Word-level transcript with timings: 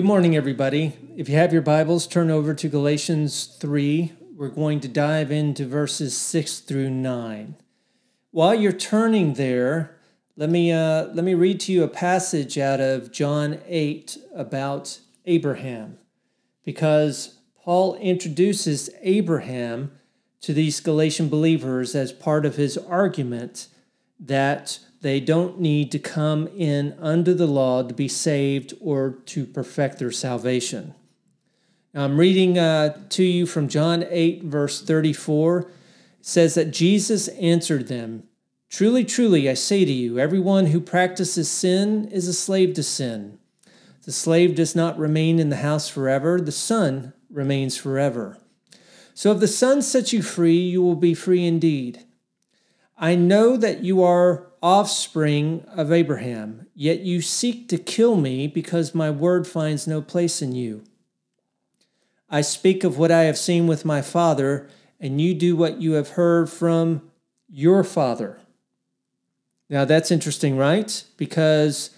Good 0.00 0.06
morning, 0.06 0.34
everybody. 0.34 0.94
If 1.14 1.28
you 1.28 1.34
have 1.34 1.52
your 1.52 1.60
Bibles, 1.60 2.06
turn 2.06 2.30
over 2.30 2.54
to 2.54 2.68
Galatians 2.70 3.44
3. 3.60 4.14
We're 4.34 4.48
going 4.48 4.80
to 4.80 4.88
dive 4.88 5.30
into 5.30 5.66
verses 5.66 6.16
6 6.16 6.60
through 6.60 6.88
9. 6.88 7.54
While 8.30 8.54
you're 8.54 8.72
turning 8.72 9.34
there, 9.34 9.98
let 10.38 10.48
me, 10.48 10.72
uh, 10.72 11.08
let 11.08 11.22
me 11.22 11.34
read 11.34 11.60
to 11.60 11.72
you 11.72 11.84
a 11.84 11.88
passage 11.88 12.56
out 12.56 12.80
of 12.80 13.12
John 13.12 13.60
8 13.66 14.16
about 14.34 15.00
Abraham, 15.26 15.98
because 16.64 17.38
Paul 17.62 17.94
introduces 17.96 18.88
Abraham 19.02 19.92
to 20.40 20.54
these 20.54 20.80
Galatian 20.80 21.28
believers 21.28 21.94
as 21.94 22.10
part 22.10 22.46
of 22.46 22.56
his 22.56 22.78
argument 22.78 23.68
that 24.18 24.78
they 25.00 25.20
don't 25.20 25.60
need 25.60 25.90
to 25.92 25.98
come 25.98 26.46
in 26.48 26.94
under 27.00 27.32
the 27.32 27.46
law 27.46 27.82
to 27.82 27.94
be 27.94 28.08
saved 28.08 28.74
or 28.80 29.18
to 29.26 29.46
perfect 29.46 29.98
their 29.98 30.10
salvation. 30.10 30.94
Now, 31.94 32.04
I'm 32.04 32.18
reading 32.18 32.58
uh, 32.58 32.98
to 33.10 33.24
you 33.24 33.46
from 33.46 33.68
John 33.68 34.04
8, 34.08 34.44
verse 34.44 34.82
34. 34.82 35.60
It 35.60 35.66
says 36.20 36.54
that 36.54 36.70
Jesus 36.70 37.28
answered 37.28 37.88
them 37.88 38.24
Truly, 38.68 39.04
truly, 39.04 39.50
I 39.50 39.54
say 39.54 39.84
to 39.84 39.92
you, 39.92 40.20
everyone 40.20 40.66
who 40.66 40.80
practices 40.80 41.50
sin 41.50 42.06
is 42.08 42.28
a 42.28 42.32
slave 42.32 42.74
to 42.74 42.84
sin. 42.84 43.40
The 44.04 44.12
slave 44.12 44.54
does 44.54 44.76
not 44.76 44.96
remain 44.96 45.40
in 45.40 45.48
the 45.50 45.56
house 45.56 45.88
forever, 45.88 46.40
the 46.40 46.52
son 46.52 47.12
remains 47.28 47.76
forever. 47.76 48.38
So 49.12 49.32
if 49.32 49.40
the 49.40 49.48
son 49.48 49.82
sets 49.82 50.12
you 50.12 50.22
free, 50.22 50.58
you 50.58 50.82
will 50.82 50.94
be 50.94 51.14
free 51.14 51.44
indeed. 51.44 52.04
I 52.96 53.16
know 53.16 53.56
that 53.56 53.82
you 53.82 54.02
are 54.02 54.49
offspring 54.62 55.64
of 55.68 55.92
Abraham, 55.92 56.66
yet 56.74 57.00
you 57.00 57.22
seek 57.22 57.68
to 57.68 57.78
kill 57.78 58.16
me 58.16 58.46
because 58.46 58.94
my 58.94 59.10
word 59.10 59.46
finds 59.46 59.86
no 59.86 60.02
place 60.02 60.42
in 60.42 60.52
you. 60.52 60.84
I 62.28 62.42
speak 62.42 62.84
of 62.84 62.98
what 62.98 63.10
I 63.10 63.22
have 63.22 63.38
seen 63.38 63.66
with 63.66 63.84
my 63.84 64.02
father, 64.02 64.68
and 65.00 65.20
you 65.20 65.34
do 65.34 65.56
what 65.56 65.80
you 65.80 65.92
have 65.92 66.10
heard 66.10 66.50
from 66.50 67.10
your 67.48 67.82
father. 67.82 68.38
Now 69.68 69.84
that's 69.84 70.10
interesting, 70.10 70.56
right? 70.56 71.04
Because 71.16 71.90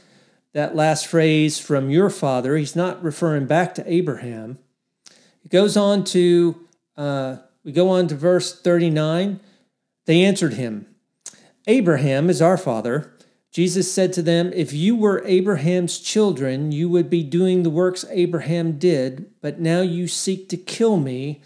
that 0.53 0.77
last 0.77 1.07
phrase, 1.07 1.59
from 1.59 1.91
your 1.91 2.11
father, 2.11 2.57
he's 2.57 2.77
not 2.77 3.03
referring 3.03 3.47
back 3.47 3.75
to 3.75 3.93
Abraham. 3.93 4.59
It 5.45 5.51
goes 5.51 5.77
on 5.77 6.05
to, 6.05 6.61
uh, 6.97 7.37
we 7.65 7.73
go 7.73 7.89
on 7.89 8.09
to 8.09 8.15
verse 8.15 8.59
39. 8.61 9.41
They 10.05 10.23
answered 10.23 10.55
him, 10.55 10.87
Abraham 11.67 12.29
is 12.29 12.43
our 12.43 12.57
father. 12.57 13.13
Jesus 13.53 13.93
said 13.93 14.13
to 14.15 14.23
them, 14.23 14.51
If 14.55 14.73
you 14.73 14.97
were 14.97 15.23
Abraham's 15.27 15.99
children, 15.99 16.73
you 16.73 16.89
would 16.89 17.11
be 17.11 17.23
doing 17.23 17.63
the 17.63 17.71
works 17.71 18.05
Abraham 18.11 18.79
did, 18.79 19.31
but 19.41 19.61
now 19.61 19.83
you 19.83 20.09
seek 20.09 20.49
to 20.49 20.57
kill 20.57 20.97
me, 20.97 21.43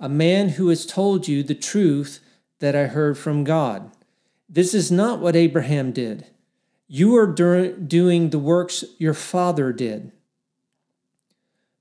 a 0.00 0.08
man 0.08 0.50
who 0.50 0.68
has 0.68 0.86
told 0.86 1.28
you 1.28 1.42
the 1.42 1.54
truth 1.54 2.20
that 2.60 2.74
I 2.74 2.86
heard 2.86 3.18
from 3.18 3.44
God. 3.44 3.90
This 4.48 4.74
is 4.74 4.90
not 4.90 5.20
what 5.20 5.36
Abraham 5.36 5.92
did. 5.92 6.26
You 6.88 7.14
are 7.16 7.26
doing 7.26 8.30
the 8.30 8.38
works 8.38 8.84
your 8.98 9.14
father 9.14 9.72
did. 9.72 10.10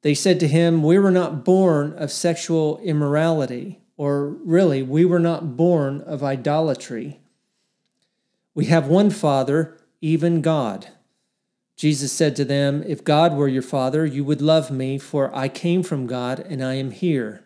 They 0.02 0.14
said 0.14 0.40
to 0.42 0.48
him, 0.48 0.84
We 0.84 1.00
were 1.00 1.10
not 1.10 1.44
born 1.44 1.94
of 1.94 2.12
sexual 2.12 2.78
immorality, 2.80 3.80
or 3.98 4.30
really, 4.30 4.84
we 4.84 5.06
were 5.06 5.20
not 5.20 5.58
born 5.58 6.02
of 6.02 6.24
idolatry. 6.24 7.22
We 8.60 8.66
have 8.66 8.90
one 8.90 9.10
Father, 9.10 9.78
even 10.02 10.42
God. 10.42 10.90
Jesus 11.78 12.12
said 12.12 12.36
to 12.36 12.44
them, 12.44 12.84
If 12.86 13.06
God 13.06 13.34
were 13.38 13.48
your 13.48 13.62
Father, 13.62 14.06
you 14.06 14.26
would 14.26 14.42
love 14.42 14.70
me, 14.70 14.98
for 14.98 15.34
I 15.34 15.48
came 15.48 15.82
from 15.82 16.08
God 16.08 16.42
and 16.42 16.62
I 16.62 16.74
am 16.74 16.92
here. 16.92 17.46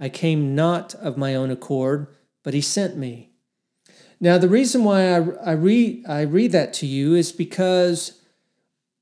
I 0.00 0.08
came 0.08 0.54
not 0.54 0.94
of 0.94 1.18
my 1.18 1.34
own 1.34 1.50
accord, 1.50 2.06
but 2.42 2.54
He 2.54 2.62
sent 2.62 2.96
me. 2.96 3.32
Now, 4.18 4.38
the 4.38 4.48
reason 4.48 4.82
why 4.82 5.02
I, 5.02 5.18
I, 5.44 5.52
read, 5.52 6.06
I 6.08 6.22
read 6.22 6.52
that 6.52 6.72
to 6.74 6.86
you 6.86 7.14
is 7.14 7.32
because 7.32 8.22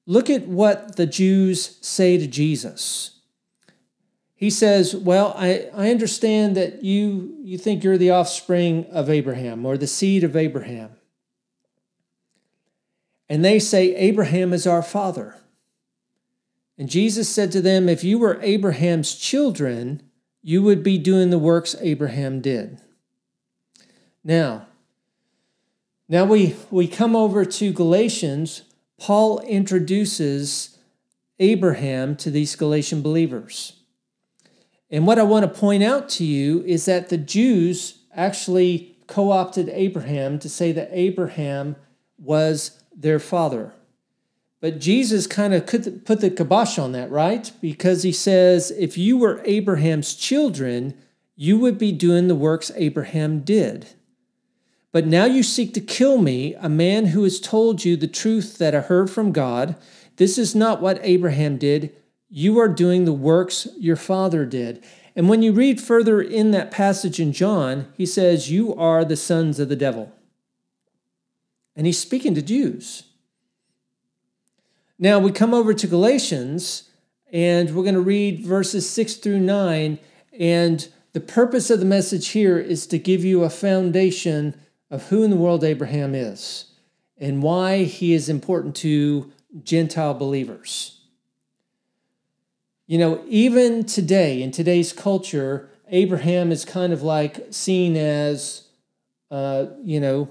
look 0.07 0.29
at 0.29 0.49
what 0.49 0.97
the 0.97 1.07
Jews 1.07 1.79
say 1.81 2.19
to 2.19 2.27
Jesus. 2.27 3.21
He 4.35 4.51
says, 4.51 4.97
Well, 4.97 5.33
I, 5.39 5.71
I 5.73 5.93
understand 5.93 6.57
that 6.57 6.83
you, 6.83 7.37
you 7.45 7.59
think 7.59 7.85
you're 7.85 7.97
the 7.97 8.11
offspring 8.11 8.87
of 8.87 9.09
Abraham 9.09 9.65
or 9.65 9.79
the 9.79 9.87
seed 9.87 10.25
of 10.25 10.35
Abraham. 10.35 10.97
And 13.29 13.45
they 13.45 13.59
say, 13.59 13.95
Abraham 13.97 14.53
is 14.53 14.67
our 14.67 14.83
father. 14.83 15.37
And 16.77 16.89
Jesus 16.89 17.29
said 17.29 17.53
to 17.53 17.61
them, 17.61 17.89
If 17.89 18.05
you 18.05 18.19
were 18.19 18.41
Abraham's 18.43 19.15
children, 19.15 20.03
you 20.43 20.63
would 20.63 20.83
be 20.83 20.99
doing 20.99 21.31
the 21.31 21.39
works 21.39 21.77
Abraham 21.81 22.41
did. 22.41 22.81
Now, 24.23 24.67
now 26.09 26.25
we, 26.25 26.57
we 26.71 26.87
come 26.87 27.17
over 27.17 27.45
to 27.45 27.73
Galatians. 27.73 28.63
Paul 28.99 29.41
introduces 29.41 30.79
Abraham 31.39 32.17
to 32.17 32.31
these 32.31 32.57
Galatian 32.57 33.03
believers. 33.03 33.81
And 34.91 35.07
what 35.07 35.19
I 35.19 35.23
want 35.23 35.45
to 35.45 35.61
point 35.61 35.83
out 35.83 36.09
to 36.11 36.25
you 36.25 36.63
is 36.65 36.85
that 36.85 37.09
the 37.09 37.17
Jews 37.17 37.99
actually 38.15 38.97
co 39.07 39.31
opted 39.31 39.69
Abraham 39.71 40.39
to 40.39 40.49
say 40.49 40.73
that 40.73 40.91
Abraham 40.93 41.77
was 42.19 42.83
their 42.97 43.19
father. 43.19 43.73
But 44.61 44.81
Jesus 44.81 45.27
kind 45.27 45.53
of 45.53 45.67
put 45.67 46.21
the 46.21 46.31
kibosh 46.31 46.79
on 46.79 46.93
that, 46.93 47.11
right? 47.11 47.53
Because 47.61 48.03
he 48.03 48.13
says, 48.13 48.71
if 48.71 48.97
you 48.97 49.19
were 49.19 49.43
Abraham's 49.45 50.15
children, 50.15 50.95
you 51.37 51.59
would 51.59 51.77
be 51.77 51.93
doing 51.93 52.29
the 52.29 52.35
works 52.35 52.71
Abraham 52.75 53.41
did. 53.41 53.89
But 54.91 55.07
now 55.07 55.25
you 55.25 55.43
seek 55.43 55.75
to 55.75 55.81
kill 55.81 56.19
me, 56.19 56.55
a 56.55 56.69
man 56.69 57.07
who 57.07 57.25
has 57.25 57.41
told 57.41 57.85
you 57.85 57.97
the 57.97 58.07
truth 58.07 58.59
that 58.59 58.75
I 58.75 58.81
heard 58.81 59.11
from 59.11 59.33
God. 59.33 59.77
This 60.17 60.39
is 60.39 60.55
not 60.55 60.81
what 60.81 61.01
Abraham 61.03 61.59
did. 61.59 61.95
You 62.31 62.59
are 62.59 62.69
doing 62.69 63.05
the 63.05 63.13
works 63.13 63.69
your 63.79 63.97
father 63.97 64.47
did. 64.47 64.83
And 65.17 65.29
when 65.29 65.43
you 65.43 65.53
read 65.53 65.81
further 65.81 66.23
in 66.23 66.53
that 66.53 66.71
passage 66.71 67.21
in 67.21 67.33
John, 67.33 67.93
he 67.97 68.07
says, 68.07 68.51
You 68.51 68.75
are 68.77 69.05
the 69.05 69.17
sons 69.17 69.59
of 69.61 69.69
the 69.69 69.77
devil 69.77 70.13
and 71.77 71.87
he's 71.87 71.99
speaking 71.99 72.35
to 72.35 72.43
Jews. 72.43 73.05
Now 74.99 75.19
we 75.19 75.33
come 75.33 75.53
over 75.53 75.75
to 75.75 75.87
Galatians, 75.87 76.89
and 77.33 77.75
we're 77.75 77.83
going 77.83 77.95
to 77.95 78.01
read 78.01 78.45
verses 78.45 78.89
6 78.89 79.15
through 79.15 79.41
9. 79.41 79.99
And 80.39 80.89
the 81.13 81.21
purpose 81.21 81.71
of 81.71 81.81
the 81.81 81.85
message 81.85 82.29
here 82.29 82.59
is 82.59 82.87
to 82.89 82.99
give 82.99 83.25
you 83.25 83.43
a 83.43 83.51
foundation 83.51 84.61
of 84.91 85.09
who 85.09 85.25
in 85.25 85.31
the 85.31 85.37
world 85.37 85.65
Abraham 85.65 86.15
is 86.15 86.67
and 87.19 87.43
why 87.43 87.85
he 87.85 88.13
is 88.13 88.29
important 88.29 88.77
to 88.77 89.33
Gentile 89.63 90.15
believers. 90.15 91.01
You 92.87 92.99
know, 92.99 93.25
even 93.29 93.85
today, 93.85 94.43
in 94.43 94.51
today's 94.51 94.93
culture, 94.93 95.71
Abraham 95.89 96.53
is 96.53 96.65
kind 96.65 96.93
of 96.93 97.03
like 97.03 97.47
seen 97.51 97.97
as, 97.97 98.69
uh, 99.31 99.67
you 99.83 100.01
know, 100.01 100.29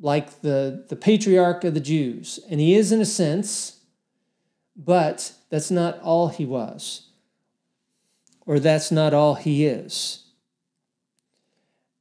like 0.00 0.42
the, 0.42 0.84
the 0.88 0.96
patriarch 0.96 1.64
of 1.64 1.74
the 1.74 1.80
Jews. 1.80 2.38
And 2.50 2.60
he 2.60 2.74
is 2.74 2.92
in 2.92 3.00
a 3.00 3.06
sense, 3.06 3.80
but 4.76 5.32
that's 5.48 5.70
not 5.70 6.00
all 6.00 6.28
he 6.28 6.44
was, 6.44 7.08
or 8.46 8.58
that's 8.58 8.90
not 8.90 9.14
all 9.14 9.34
he 9.34 9.66
is. 9.66 10.24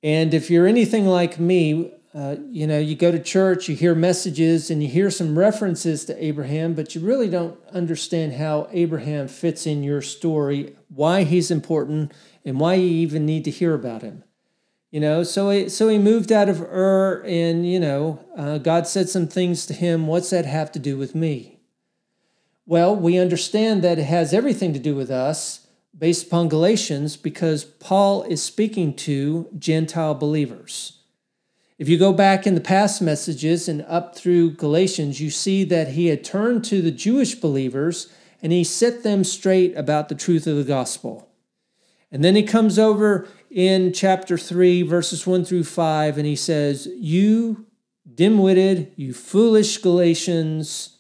And 0.04 0.34
if 0.34 0.50
you're 0.50 0.68
anything 0.68 1.06
like 1.06 1.40
me, 1.40 1.94
uh, 2.14 2.38
you 2.50 2.66
know, 2.66 2.80
you 2.80 2.96
go 2.96 3.12
to 3.12 3.20
church, 3.20 3.70
you 3.70 3.76
hear 3.76 3.94
messages, 3.94 4.72
and 4.72 4.82
you 4.82 4.90
hear 4.90 5.12
some 5.12 5.38
references 5.38 6.06
to 6.06 6.24
Abraham, 6.24 6.74
but 6.74 6.96
you 6.96 7.02
really 7.02 7.30
don't 7.30 7.60
understand 7.72 8.34
how 8.34 8.68
Abraham 8.72 9.28
fits 9.28 9.68
in 9.68 9.84
your 9.84 10.02
story, 10.02 10.76
why 10.88 11.24
he's 11.24 11.52
important, 11.52 12.12
and 12.44 12.60
why 12.60 12.76
you 12.76 12.90
even 12.90 13.26
need 13.26 13.46
to 13.46 13.52
hear 13.52 13.74
about 13.74 14.02
him. 14.02 14.24
You 14.92 15.00
know, 15.00 15.24
so 15.24 15.52
he, 15.52 15.70
so 15.70 15.88
he 15.88 16.00
moved 16.00 16.32
out 16.32 16.50
of 16.50 16.62
Ur, 16.62 17.24
and 17.26 17.70
you 17.70 17.80
know, 17.80 18.26
uh, 18.36 18.58
God 18.58 18.88
said 18.88 19.08
some 19.08 19.28
things 19.28 19.68
to 19.68 19.74
him. 19.74 20.08
What's 20.08 20.32
that 20.32 20.46
have 20.46 20.72
to 20.72 20.80
do 20.80 20.98
with 20.98 21.14
me? 21.14 21.60
Well, 22.66 22.96
we 22.96 23.18
understand 23.18 23.84
that 23.84 24.00
it 24.00 24.04
has 24.04 24.34
everything 24.34 24.74
to 24.74 24.80
do 24.80 24.96
with 24.96 25.12
us 25.12 25.68
based 25.98 26.28
upon 26.28 26.50
Galatians 26.50 27.18
because 27.18 27.66
Paul 27.66 28.24
is 28.24 28.42
speaking 28.42 28.96
to 28.96 29.48
Gentile 29.58 30.16
believers. 30.16 31.00
If 31.78 31.88
you 31.88 31.98
go 31.98 32.12
back 32.12 32.46
in 32.46 32.56
the 32.56 32.62
past 32.62 33.02
messages 33.02 33.70
and 33.70 33.84
up 33.84 34.16
through 34.16 34.52
Galatians, 34.52 35.22
you 35.22 35.30
see 35.30 35.64
that 35.66 35.90
he 35.90 36.08
had 36.08 36.24
turned 36.24 36.66
to 36.66 36.82
the 36.82 36.92
Jewish 36.92 37.36
believers 37.36 38.12
and 38.42 38.52
he 38.52 38.64
set 38.64 39.04
them 39.04 39.24
straight 39.24 39.78
about 39.78 40.10
the 40.10 40.16
truth 40.16 40.46
of 40.46 40.58
the 40.58 40.64
gospel. 40.64 41.29
And 42.12 42.24
then 42.24 42.36
he 42.36 42.44
comes 42.44 42.80
over 42.80 43.28
in 43.52 43.94
chapter 43.94 44.38
3, 44.38 44.82
verses 44.84 45.28
1 45.28 45.46
through 45.46 45.64
5, 45.64 46.18
and 46.18 46.26
he 46.26 46.36
says, 46.36 46.88
You 46.96 47.68
dim 48.16 48.40
witted, 48.40 48.92
you 48.96 49.14
foolish 49.14 49.78
Galatians. 49.78 50.98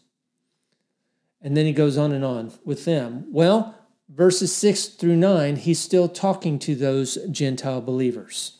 And 1.41 1.55
then 1.55 1.65
he 1.65 1.71
goes 1.71 1.97
on 1.97 2.11
and 2.11 2.23
on 2.23 2.51
with 2.63 2.85
them. 2.85 3.25
Well, 3.31 3.75
verses 4.09 4.55
6 4.55 4.87
through 4.87 5.15
9, 5.15 5.55
he's 5.55 5.79
still 5.79 6.09
talking 6.09 6.59
to 6.59 6.75
those 6.75 7.17
Gentile 7.31 7.81
believers. 7.81 8.57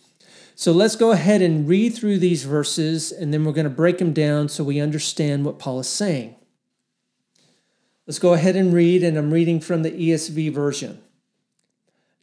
So 0.56 0.72
let's 0.72 0.96
go 0.96 1.12
ahead 1.12 1.42
and 1.42 1.68
read 1.68 1.94
through 1.96 2.20
these 2.20 2.44
verses, 2.44 3.12
and 3.12 3.34
then 3.34 3.46
we're 3.46 3.54
going 3.54 3.64
to 3.64 3.70
break 3.70 3.98
them 3.98 4.12
down 4.12 4.50
so 4.50 4.64
we 4.64 4.80
understand 4.80 5.46
what 5.46 5.60
Paul 5.60 5.80
is 5.80 5.88
saying. 5.88 6.36
Let's 8.06 8.20
go 8.20 8.34
ahead 8.34 8.56
and 8.56 8.74
read, 8.74 9.04
and 9.04 9.18
I'm 9.18 9.32
reading 9.32 9.60
from 9.60 9.84
the 9.84 9.92
ESV 9.92 10.52
version. 10.52 11.02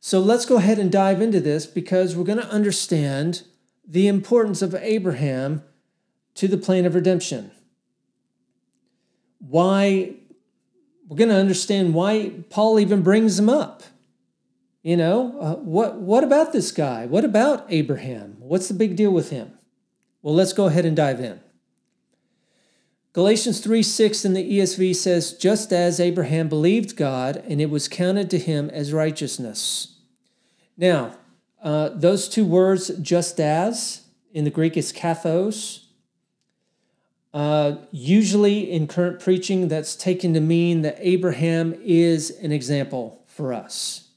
So 0.00 0.18
let's 0.18 0.46
go 0.46 0.56
ahead 0.56 0.78
and 0.78 0.90
dive 0.90 1.20
into 1.20 1.40
this 1.40 1.66
because 1.66 2.16
we're 2.16 2.24
going 2.24 2.38
to 2.38 2.48
understand 2.48 3.42
the 3.86 4.08
importance 4.08 4.62
of 4.62 4.74
Abraham 4.74 5.62
to 6.34 6.48
the 6.48 6.56
plan 6.56 6.86
of 6.86 6.94
redemption. 6.94 7.50
Why 9.38 10.14
we're 11.06 11.16
going 11.16 11.28
to 11.28 11.36
understand 11.36 11.92
why 11.92 12.32
Paul 12.48 12.78
even 12.78 13.02
brings 13.02 13.38
him 13.38 13.48
up. 13.48 13.82
You 14.82 14.96
know, 14.96 15.38
uh, 15.38 15.54
what 15.56 15.96
what 15.96 16.24
about 16.24 16.52
this 16.52 16.72
guy? 16.72 17.04
What 17.04 17.24
about 17.24 17.66
Abraham? 17.68 18.36
What's 18.38 18.68
the 18.68 18.74
big 18.74 18.96
deal 18.96 19.10
with 19.10 19.28
him? 19.28 19.52
Well, 20.22 20.34
let's 20.34 20.54
go 20.54 20.66
ahead 20.66 20.86
and 20.86 20.96
dive 20.96 21.20
in. 21.20 21.40
Galatians 23.12 23.58
3 23.58 23.82
6 23.82 24.24
in 24.24 24.34
the 24.34 24.58
ESV 24.58 24.94
says, 24.94 25.32
Just 25.32 25.72
as 25.72 25.98
Abraham 25.98 26.48
believed 26.48 26.96
God, 26.96 27.42
and 27.48 27.60
it 27.60 27.68
was 27.68 27.88
counted 27.88 28.30
to 28.30 28.38
him 28.38 28.70
as 28.70 28.92
righteousness. 28.92 29.96
Now, 30.76 31.16
uh, 31.62 31.90
those 31.90 32.28
two 32.28 32.44
words, 32.44 32.88
just 33.02 33.40
as, 33.40 34.02
in 34.32 34.44
the 34.44 34.50
Greek 34.50 34.76
is 34.76 34.92
kathos. 34.92 35.86
Uh, 37.34 37.76
usually 37.90 38.70
in 38.70 38.86
current 38.86 39.20
preaching, 39.20 39.68
that's 39.68 39.96
taken 39.96 40.32
to 40.34 40.40
mean 40.40 40.82
that 40.82 40.96
Abraham 41.00 41.74
is 41.82 42.30
an 42.30 42.52
example 42.52 43.24
for 43.26 43.52
us. 43.52 44.08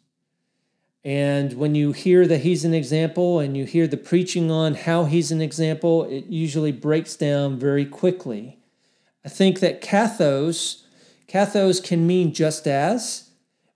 And 1.03 1.53
when 1.53 1.75
you 1.75 1.91
hear 1.91 2.25
that 2.27 2.41
he's 2.41 2.63
an 2.63 2.73
example 2.73 3.39
and 3.39 3.57
you 3.57 3.65
hear 3.65 3.87
the 3.87 3.97
preaching 3.97 4.49
on 4.49 4.75
how 4.75 5.03
he's 5.03 5.31
an 5.31 5.41
example, 5.41 6.05
it 6.05 6.27
usually 6.27 6.71
breaks 6.71 7.15
down 7.15 7.59
very 7.59 7.85
quickly. 7.85 8.59
I 9.25 9.29
think 9.29 9.59
that 9.59 9.81
kathos, 9.81 10.83
kathos 11.27 11.83
can 11.83 12.05
mean 12.05 12.33
just 12.33 12.67
as, 12.67 13.29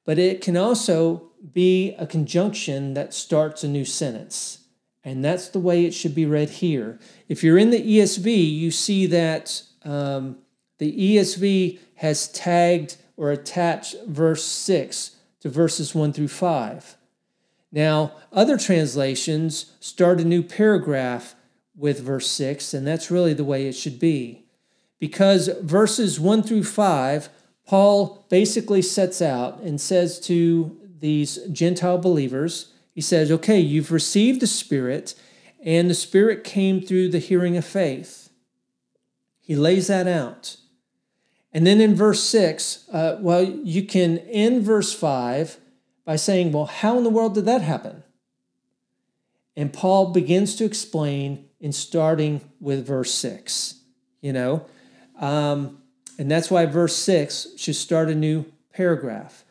but 0.05 0.19
it 0.19 0.41
can 0.41 0.57
also 0.57 1.31
be 1.53 1.93
a 1.97 2.07
conjunction 2.07 2.93
that 2.93 3.13
starts 3.13 3.63
a 3.63 3.67
new 3.67 3.85
sentence. 3.85 4.59
And 5.03 5.23
that's 5.23 5.47
the 5.47 5.59
way 5.59 5.85
it 5.85 5.93
should 5.93 6.13
be 6.13 6.25
read 6.25 6.49
here. 6.49 6.99
If 7.29 7.43
you're 7.43 7.57
in 7.57 7.69
the 7.69 7.81
ESV, 7.81 8.57
you 8.57 8.71
see 8.71 9.05
that 9.07 9.61
um, 9.83 10.37
the 10.79 11.15
ESV 11.15 11.79
has 11.95 12.27
tagged 12.27 12.97
or 13.15 13.31
attached 13.31 13.95
verse 14.05 14.43
6 14.43 15.15
to 15.41 15.49
verses 15.49 15.95
1 15.95 16.13
through 16.13 16.27
5. 16.27 16.97
Now, 17.71 18.13
other 18.31 18.57
translations 18.57 19.73
start 19.79 20.19
a 20.19 20.25
new 20.25 20.43
paragraph 20.43 21.35
with 21.75 22.01
verse 22.01 22.29
6, 22.29 22.73
and 22.73 22.85
that's 22.85 23.11
really 23.11 23.33
the 23.33 23.43
way 23.43 23.67
it 23.67 23.73
should 23.73 23.99
be. 23.99 24.46
Because 24.99 25.49
verses 25.61 26.19
1 26.19 26.43
through 26.43 26.63
5, 26.63 27.29
Paul 27.65 28.25
basically 28.29 28.81
sets 28.81 29.21
out 29.21 29.59
and 29.59 29.79
says 29.79 30.19
to 30.21 30.75
these 30.99 31.37
Gentile 31.51 31.97
believers, 31.97 32.73
he 32.93 33.01
says, 33.01 33.31
okay, 33.31 33.59
you've 33.59 33.91
received 33.91 34.41
the 34.41 34.47
Spirit, 34.47 35.13
and 35.63 35.89
the 35.89 35.93
Spirit 35.93 36.43
came 36.43 36.81
through 36.81 37.09
the 37.09 37.19
hearing 37.19 37.55
of 37.57 37.65
faith. 37.65 38.29
He 39.39 39.55
lays 39.55 39.87
that 39.87 40.07
out. 40.07 40.57
And 41.53 41.65
then 41.65 41.79
in 41.79 41.95
verse 41.95 42.23
6, 42.23 42.89
uh, 42.91 43.17
well, 43.19 43.43
you 43.43 43.83
can 43.83 44.17
end 44.19 44.63
verse 44.63 44.93
5 44.93 45.57
by 46.05 46.15
saying, 46.15 46.51
well, 46.51 46.65
how 46.65 46.97
in 46.97 47.03
the 47.03 47.09
world 47.09 47.35
did 47.35 47.45
that 47.45 47.61
happen? 47.61 48.03
And 49.55 49.73
Paul 49.73 50.11
begins 50.11 50.55
to 50.55 50.65
explain 50.65 51.45
in 51.59 51.71
starting 51.71 52.41
with 52.59 52.85
verse 52.85 53.13
6, 53.13 53.75
you 54.21 54.31
know? 54.31 54.65
Um, 55.19 55.81
and 56.17 56.29
that's 56.29 56.49
why 56.49 56.65
verse 56.65 56.95
6 56.95 57.49
should 57.57 57.75
start 57.75 58.09
a 58.09 58.15
new 58.15 58.45
paragraph. 58.73 59.43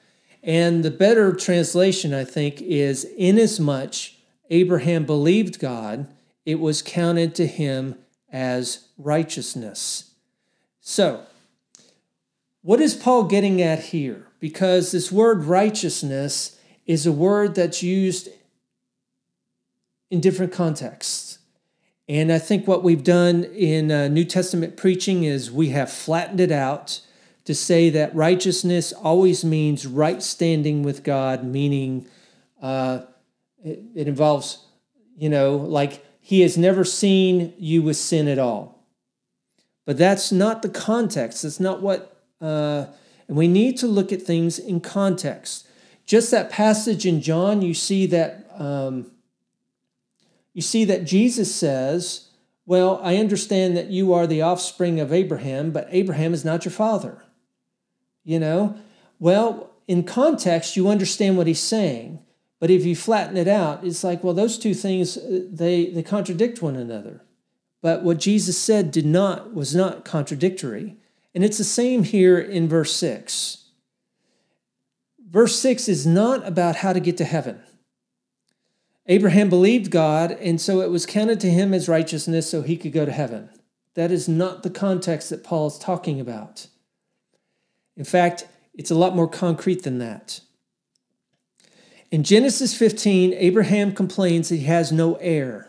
And 0.42 0.84
the 0.84 0.90
better 0.90 1.34
translation, 1.34 2.14
I 2.14 2.24
think, 2.24 2.62
is 2.62 3.04
inasmuch 3.16 4.12
Abraham 4.50 5.04
believed 5.04 5.58
God, 5.58 6.06
it 6.44 6.60
was 6.60 6.82
counted 6.82 7.34
to 7.36 7.46
him 7.46 7.96
as 8.30 8.86
righteousness. 8.96 10.12
So, 10.80 11.22
what 12.62 12.80
is 12.80 12.94
Paul 12.94 13.24
getting 13.24 13.60
at 13.60 13.86
here? 13.86 14.26
Because 14.40 14.92
this 14.92 15.10
word 15.10 15.44
righteousness 15.44 16.58
is 16.84 17.06
a 17.06 17.12
word 17.12 17.54
that's 17.54 17.82
used 17.82 18.28
in 20.10 20.20
different 20.20 20.52
contexts. 20.52 21.25
And 22.08 22.32
I 22.32 22.38
think 22.38 22.68
what 22.68 22.84
we've 22.84 23.02
done 23.02 23.44
in 23.44 23.90
uh, 23.90 24.08
New 24.08 24.24
Testament 24.24 24.76
preaching 24.76 25.24
is 25.24 25.50
we 25.50 25.70
have 25.70 25.90
flattened 25.90 26.40
it 26.40 26.52
out 26.52 27.00
to 27.44 27.54
say 27.54 27.90
that 27.90 28.14
righteousness 28.14 28.92
always 28.92 29.44
means 29.44 29.86
right 29.86 30.22
standing 30.22 30.82
with 30.82 31.02
God, 31.02 31.44
meaning 31.44 32.06
uh, 32.62 33.00
it, 33.64 33.82
it 33.94 34.08
involves, 34.08 34.64
you 35.16 35.28
know, 35.28 35.56
like 35.56 36.04
he 36.20 36.42
has 36.42 36.56
never 36.56 36.84
seen 36.84 37.54
you 37.58 37.82
with 37.82 37.96
sin 37.96 38.28
at 38.28 38.38
all. 38.38 38.84
But 39.84 39.98
that's 39.98 40.30
not 40.30 40.62
the 40.62 40.68
context. 40.68 41.42
That's 41.42 41.60
not 41.60 41.82
what, 41.82 42.20
uh, 42.40 42.86
and 43.28 43.36
we 43.36 43.48
need 43.48 43.78
to 43.78 43.86
look 43.86 44.12
at 44.12 44.22
things 44.22 44.58
in 44.58 44.80
context. 44.80 45.68
Just 46.04 46.30
that 46.30 46.50
passage 46.50 47.04
in 47.06 47.20
John, 47.20 47.62
you 47.62 47.74
see 47.74 48.06
that, 48.06 48.48
um, 48.56 49.10
you 50.56 50.62
see 50.62 50.84
that 50.86 51.04
Jesus 51.04 51.54
says, 51.54 52.30
Well, 52.66 52.98
I 53.00 53.18
understand 53.18 53.76
that 53.76 53.90
you 53.90 54.12
are 54.12 54.26
the 54.26 54.42
offspring 54.42 54.98
of 54.98 55.12
Abraham, 55.12 55.70
but 55.70 55.86
Abraham 55.92 56.34
is 56.34 56.44
not 56.44 56.64
your 56.64 56.72
father 56.72 57.22
you 58.26 58.40
know? 58.40 58.76
Well, 59.18 59.70
in 59.88 60.02
context, 60.02 60.76
you 60.76 60.88
understand 60.88 61.38
what 61.38 61.46
he's 61.46 61.60
saying. 61.60 62.18
But 62.58 62.70
if 62.70 62.84
you 62.84 62.96
flatten 62.96 63.36
it 63.36 63.48
out, 63.48 63.84
it's 63.84 64.02
like, 64.02 64.22
well, 64.22 64.34
those 64.34 64.58
two 64.58 64.74
things, 64.74 65.16
uh, 65.16 65.42
they, 65.50 65.86
they 65.86 66.02
contradict 66.02 66.60
one 66.60 66.76
another. 66.76 67.22
But 67.80 68.02
what 68.02 68.18
Jesus 68.18 68.58
said 68.58 68.90
did 68.90 69.06
not, 69.06 69.54
was 69.54 69.74
not 69.74 70.04
contradictory. 70.04 70.96
And 71.34 71.44
it's 71.44 71.58
the 71.58 71.64
same 71.64 72.02
here 72.02 72.38
in 72.38 72.68
verse 72.68 72.94
6. 72.96 73.64
Verse 75.30 75.58
6 75.58 75.88
is 75.88 76.06
not 76.06 76.46
about 76.46 76.76
how 76.76 76.92
to 76.92 77.00
get 77.00 77.16
to 77.18 77.24
heaven. 77.24 77.60
Abraham 79.08 79.48
believed 79.48 79.90
God, 79.90 80.32
and 80.32 80.60
so 80.60 80.80
it 80.80 80.90
was 80.90 81.06
counted 81.06 81.38
to 81.40 81.50
him 81.50 81.72
as 81.72 81.88
righteousness 81.88 82.50
so 82.50 82.62
he 82.62 82.76
could 82.76 82.92
go 82.92 83.06
to 83.06 83.12
heaven. 83.12 83.50
That 83.94 84.10
is 84.10 84.28
not 84.28 84.62
the 84.62 84.70
context 84.70 85.30
that 85.30 85.44
Paul 85.44 85.68
is 85.68 85.78
talking 85.78 86.20
about. 86.20 86.66
In 87.96 88.04
fact, 88.04 88.46
it's 88.74 88.90
a 88.90 88.96
lot 88.96 89.16
more 89.16 89.28
concrete 89.28 89.84
than 89.84 89.98
that. 89.98 90.40
In 92.10 92.22
Genesis 92.22 92.76
15, 92.76 93.32
Abraham 93.34 93.92
complains 93.92 94.48
that 94.48 94.56
he 94.56 94.64
has 94.64 94.92
no 94.92 95.14
heir. 95.16 95.68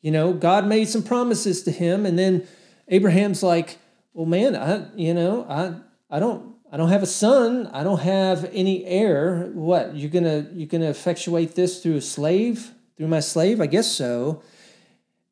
You 0.00 0.10
know, 0.10 0.32
God 0.32 0.66
made 0.66 0.88
some 0.88 1.02
promises 1.02 1.62
to 1.64 1.70
him, 1.70 2.06
and 2.06 2.18
then 2.18 2.46
Abraham's 2.88 3.42
like, 3.42 3.78
"Well, 4.14 4.26
man, 4.26 4.56
I, 4.56 4.86
you 4.94 5.14
know, 5.14 5.44
I, 5.48 5.74
I 6.14 6.20
don't, 6.20 6.55
I 6.70 6.76
don't 6.76 6.88
have 6.88 7.02
a 7.02 7.06
son. 7.06 7.68
I 7.72 7.82
don't 7.84 8.00
have 8.00 8.50
any 8.52 8.84
heir. 8.84 9.50
What? 9.54 9.96
You're 9.96 10.10
gonna, 10.10 10.46
you're 10.52 10.66
gonna 10.66 10.90
effectuate 10.90 11.54
this 11.54 11.82
through 11.82 11.96
a 11.96 12.00
slave, 12.00 12.72
through 12.96 13.08
my 13.08 13.20
slave? 13.20 13.60
I 13.60 13.66
guess 13.66 13.90
so." 13.90 14.42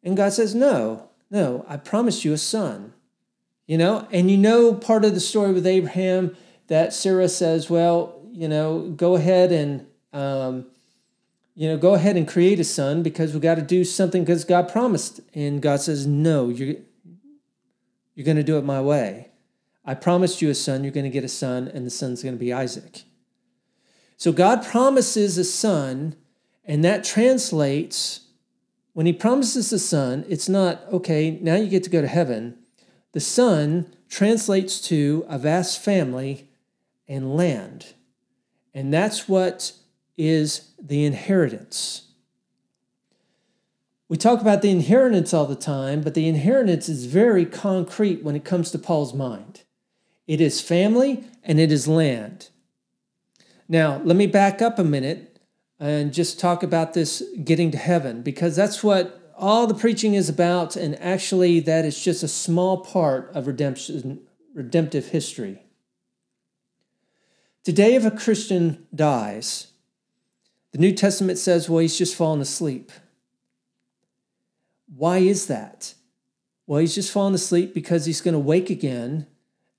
And 0.02 0.16
God 0.16 0.32
says, 0.32 0.54
"No, 0.54 1.08
no. 1.30 1.64
I 1.68 1.76
promised 1.76 2.24
you 2.24 2.32
a 2.32 2.38
son. 2.38 2.92
You 3.66 3.78
know, 3.78 4.06
and 4.12 4.30
you 4.30 4.36
know 4.36 4.74
part 4.74 5.04
of 5.04 5.14
the 5.14 5.20
story 5.20 5.52
with 5.52 5.66
Abraham 5.66 6.36
that 6.66 6.92
Sarah 6.92 7.28
says, 7.28 7.70
well, 7.70 8.20
you 8.30 8.46
know, 8.46 8.90
go 8.90 9.14
ahead 9.14 9.52
and, 9.52 9.86
um, 10.12 10.66
you 11.54 11.68
know, 11.68 11.78
go 11.78 11.94
ahead 11.94 12.16
and 12.16 12.28
create 12.28 12.60
a 12.60 12.64
son 12.64 13.02
because 13.02 13.32
we 13.32 13.40
got 13.40 13.54
to 13.54 13.62
do 13.62 13.84
something 13.84 14.22
because 14.22 14.44
God 14.44 14.68
promised. 14.68 15.20
And 15.34 15.62
God 15.62 15.80
says, 15.80 16.06
no, 16.06 16.50
you're, 16.50 16.76
you're 18.14 18.24
to 18.36 18.42
do 18.42 18.58
it 18.58 18.64
my 18.64 18.80
way. 18.80 19.30
I 19.84 19.94
promised 19.94 20.40
you 20.40 20.50
a 20.50 20.54
son, 20.54 20.82
you're 20.82 20.92
going 20.92 21.04
to 21.04 21.10
get 21.10 21.24
a 21.24 21.28
son, 21.28 21.68
and 21.68 21.86
the 21.86 21.90
son's 21.90 22.22
going 22.22 22.34
to 22.34 22.40
be 22.40 22.52
Isaac. 22.52 23.02
So 24.16 24.32
God 24.32 24.64
promises 24.64 25.36
a 25.36 25.44
son, 25.44 26.16
and 26.64 26.84
that 26.84 27.04
translates 27.04 28.20
when 28.94 29.06
he 29.06 29.12
promises 29.12 29.72
a 29.72 29.78
son, 29.78 30.24
it's 30.28 30.48
not, 30.48 30.84
okay, 30.90 31.38
now 31.42 31.56
you 31.56 31.66
get 31.66 31.82
to 31.82 31.90
go 31.90 32.00
to 32.00 32.08
heaven. 32.08 32.56
The 33.10 33.20
son 33.20 33.92
translates 34.08 34.80
to 34.82 35.26
a 35.28 35.36
vast 35.36 35.82
family 35.82 36.48
and 37.08 37.34
land. 37.34 37.94
And 38.72 38.94
that's 38.94 39.28
what 39.28 39.72
is 40.16 40.70
the 40.80 41.04
inheritance. 41.04 42.02
We 44.08 44.16
talk 44.16 44.40
about 44.40 44.62
the 44.62 44.70
inheritance 44.70 45.34
all 45.34 45.46
the 45.46 45.56
time, 45.56 46.00
but 46.00 46.14
the 46.14 46.28
inheritance 46.28 46.88
is 46.88 47.06
very 47.06 47.44
concrete 47.44 48.22
when 48.22 48.36
it 48.36 48.44
comes 48.44 48.70
to 48.70 48.78
Paul's 48.78 49.12
mind. 49.12 49.63
It 50.26 50.40
is 50.40 50.60
family 50.60 51.24
and 51.42 51.60
it 51.60 51.70
is 51.70 51.86
land. 51.86 52.48
Now, 53.68 54.00
let 54.04 54.16
me 54.16 54.26
back 54.26 54.62
up 54.62 54.78
a 54.78 54.84
minute 54.84 55.38
and 55.78 56.12
just 56.12 56.38
talk 56.38 56.62
about 56.62 56.94
this 56.94 57.22
getting 57.42 57.70
to 57.72 57.78
heaven 57.78 58.22
because 58.22 58.56
that's 58.56 58.82
what 58.82 59.32
all 59.36 59.66
the 59.66 59.74
preaching 59.74 60.14
is 60.14 60.28
about 60.28 60.76
and 60.76 60.98
actually 61.00 61.60
that 61.60 61.84
is 61.84 62.02
just 62.02 62.22
a 62.22 62.28
small 62.28 62.78
part 62.78 63.30
of 63.34 63.46
redemption 63.46 64.20
redemptive 64.54 65.08
history. 65.08 65.64
Today 67.64 67.94
if 67.96 68.04
a 68.04 68.10
Christian 68.10 68.86
dies, 68.94 69.68
the 70.72 70.78
New 70.78 70.92
Testament 70.92 71.38
says, 71.38 71.68
well, 71.68 71.80
he's 71.80 71.98
just 71.98 72.14
fallen 72.14 72.40
asleep. 72.40 72.92
Why 74.94 75.18
is 75.18 75.46
that? 75.46 75.94
Well, 76.66 76.80
he's 76.80 76.94
just 76.94 77.12
fallen 77.12 77.34
asleep 77.34 77.74
because 77.74 78.06
he's 78.06 78.20
going 78.20 78.34
to 78.34 78.38
wake 78.38 78.70
again 78.70 79.26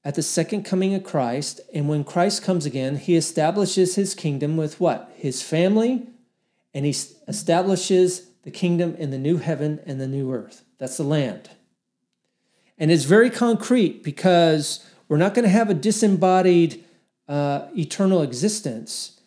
at 0.06 0.14
the 0.14 0.22
second 0.22 0.64
coming 0.64 0.94
of 0.94 1.04
Christ. 1.04 1.60
And 1.74 1.90
when 1.90 2.04
Christ 2.04 2.44
comes 2.44 2.66
again, 2.66 2.98
he 2.98 3.16
establishes 3.16 3.96
his 3.96 4.14
kingdom 4.14 4.56
with 4.56 4.80
what? 4.80 5.12
His 5.18 5.42
family, 5.42 6.08
and 6.74 6.86
he 6.86 6.96
establishes 7.28 8.30
the 8.44 8.52
kingdom 8.52 8.96
in 8.96 9.10
the 9.10 9.18
new 9.18 9.38
heaven 9.38 9.82
and 9.86 10.00
the 10.00 10.08
new 10.08 10.32
earth. 10.32 10.64
That's 10.78 10.98
the 10.98 11.04
land. 11.04 11.50
And 12.78 12.92
it's 12.92 13.06
very 13.06 13.32
concrete 13.32 14.04
because 14.04 14.86
we're 15.08 15.18
not 15.18 15.34
going 15.34 15.44
to 15.44 15.50
have 15.50 15.70
a 15.70 15.74
disembodied 15.74 16.84
uh, 17.28 17.68
eternal 17.76 18.22
existence. 18.22 19.20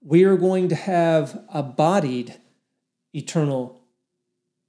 We 0.00 0.24
are 0.24 0.36
going 0.36 0.68
to 0.70 0.74
have 0.74 1.44
a 1.52 1.62
bodied 1.62 2.36
eternal 3.12 3.82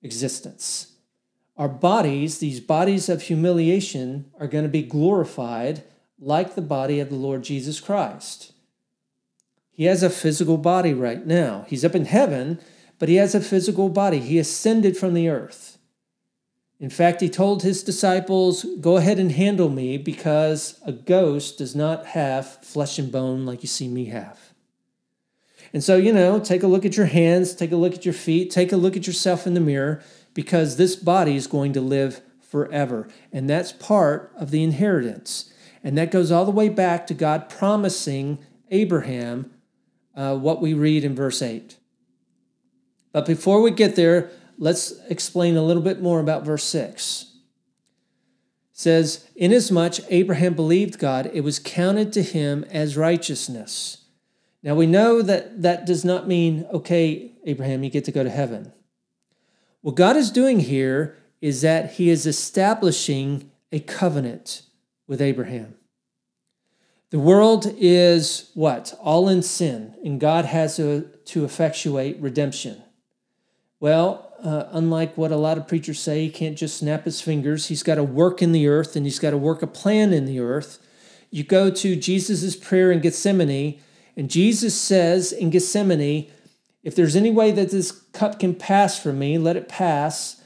existence. 0.01 0.92
Our 1.55 1.69
bodies, 1.69 2.39
these 2.39 2.59
bodies 2.59 3.09
of 3.09 3.23
humiliation, 3.23 4.31
are 4.39 4.47
going 4.47 4.63
to 4.63 4.69
be 4.69 4.81
glorified 4.81 5.83
like 6.19 6.55
the 6.55 6.61
body 6.61 6.99
of 6.99 7.09
the 7.09 7.15
Lord 7.15 7.43
Jesus 7.43 7.79
Christ. 7.79 8.53
He 9.71 9.85
has 9.85 10.01
a 10.01 10.09
physical 10.09 10.57
body 10.57 10.93
right 10.93 11.25
now. 11.25 11.65
He's 11.67 11.85
up 11.85 11.95
in 11.95 12.05
heaven, 12.05 12.59
but 12.97 13.09
he 13.09 13.15
has 13.15 13.35
a 13.35 13.41
physical 13.41 13.89
body. 13.89 14.19
He 14.19 14.39
ascended 14.39 14.97
from 14.97 15.13
the 15.13 15.29
earth. 15.29 15.77
In 16.79 16.89
fact, 16.89 17.21
he 17.21 17.29
told 17.29 17.63
his 17.63 17.83
disciples, 17.83 18.65
Go 18.81 18.97
ahead 18.97 19.19
and 19.19 19.31
handle 19.31 19.69
me 19.69 19.97
because 19.97 20.79
a 20.85 20.91
ghost 20.91 21.59
does 21.59 21.75
not 21.75 22.07
have 22.07 22.63
flesh 22.63 22.99
and 22.99 23.11
bone 23.11 23.45
like 23.45 23.61
you 23.61 23.67
see 23.67 23.87
me 23.87 24.05
have. 24.05 24.39
And 25.71 25.83
so, 25.83 25.97
you 25.97 26.13
know, 26.13 26.39
take 26.39 26.61
a 26.61 26.67
look 26.67 26.85
at 26.85 26.97
your 26.97 27.07
hands, 27.07 27.55
take 27.55 27.71
a 27.71 27.75
look 27.75 27.93
at 27.93 28.05
your 28.05 28.13
feet, 28.13 28.51
take 28.51 28.71
a 28.71 28.77
look 28.77 28.95
at 28.95 29.07
yourself 29.07 29.47
in 29.47 29.53
the 29.53 29.59
mirror 29.59 30.03
because 30.33 30.77
this 30.77 30.95
body 30.95 31.35
is 31.35 31.47
going 31.47 31.73
to 31.73 31.81
live 31.81 32.21
forever. 32.41 33.07
And 33.31 33.49
that's 33.49 33.71
part 33.71 34.31
of 34.35 34.51
the 34.51 34.63
inheritance. 34.63 35.51
And 35.83 35.97
that 35.97 36.11
goes 36.11 36.31
all 36.31 36.45
the 36.45 36.51
way 36.51 36.69
back 36.69 37.07
to 37.07 37.13
God 37.13 37.49
promising 37.49 38.39
Abraham 38.69 39.51
uh, 40.15 40.35
what 40.37 40.61
we 40.61 40.73
read 40.73 41.03
in 41.03 41.15
verse 41.15 41.41
8. 41.41 41.77
But 43.11 43.25
before 43.25 43.61
we 43.61 43.71
get 43.71 43.95
there, 43.95 44.31
let's 44.57 44.93
explain 45.09 45.57
a 45.57 45.63
little 45.63 45.81
bit 45.81 46.01
more 46.01 46.19
about 46.19 46.45
verse 46.45 46.63
6. 46.63 47.23
It 47.23 48.77
says, 48.79 49.29
Inasmuch 49.35 49.95
Abraham 50.09 50.53
believed 50.53 50.99
God, 50.99 51.29
it 51.33 51.41
was 51.41 51.59
counted 51.59 52.13
to 52.13 52.23
him 52.23 52.65
as 52.71 52.97
righteousness. 52.97 54.05
Now 54.63 54.75
we 54.75 54.87
know 54.87 55.21
that 55.21 55.61
that 55.61 55.85
does 55.85 56.05
not 56.05 56.27
mean, 56.27 56.65
okay, 56.71 57.31
Abraham, 57.45 57.83
you 57.83 57.89
get 57.89 58.05
to 58.05 58.11
go 58.11 58.23
to 58.23 58.29
heaven. 58.29 58.71
What 59.83 59.95
God 59.95 60.15
is 60.15 60.31
doing 60.31 60.61
here 60.61 61.17
is 61.41 61.61
that 61.61 61.93
he 61.93 62.09
is 62.09 62.25
establishing 62.25 63.51
a 63.69 63.81
covenant 63.81 64.61
with 65.07 65.21
Abraham. 65.21 65.75
The 67.09 67.19
world 67.19 67.67
is 67.77 68.49
what? 68.53 68.97
All 69.01 69.27
in 69.27 69.43
sin, 69.43 69.93
and 70.03 70.21
God 70.21 70.45
has 70.45 70.77
to, 70.77 71.09
to 71.25 71.43
effectuate 71.43 72.17
redemption. 72.21 72.81
Well, 73.81 74.33
uh, 74.41 74.67
unlike 74.71 75.17
what 75.17 75.33
a 75.33 75.37
lot 75.37 75.57
of 75.57 75.67
preachers 75.67 75.99
say, 75.99 76.23
he 76.23 76.31
can't 76.31 76.57
just 76.57 76.77
snap 76.77 77.03
his 77.03 77.19
fingers. 77.19 77.67
He's 77.67 77.83
got 77.83 77.95
to 77.95 78.03
work 78.03 78.41
in 78.41 78.53
the 78.53 78.67
earth 78.67 78.95
and 78.95 79.05
he's 79.05 79.19
got 79.19 79.31
to 79.31 79.37
work 79.37 79.61
a 79.61 79.67
plan 79.67 80.13
in 80.13 80.25
the 80.25 80.39
earth. 80.39 80.79
You 81.29 81.43
go 81.43 81.69
to 81.69 81.95
Jesus' 81.97 82.55
prayer 82.55 82.89
in 82.89 83.01
Gethsemane, 83.01 83.81
and 84.15 84.29
Jesus 84.29 84.79
says 84.79 85.33
in 85.33 85.49
Gethsemane, 85.49 86.31
if 86.83 86.95
there's 86.95 87.15
any 87.15 87.31
way 87.31 87.51
that 87.51 87.71
this 87.71 87.91
cup 87.91 88.39
can 88.39 88.53
pass 88.53 88.99
from 88.99 89.19
me, 89.19 89.37
let 89.37 89.55
it 89.55 89.69
pass. 89.69 90.41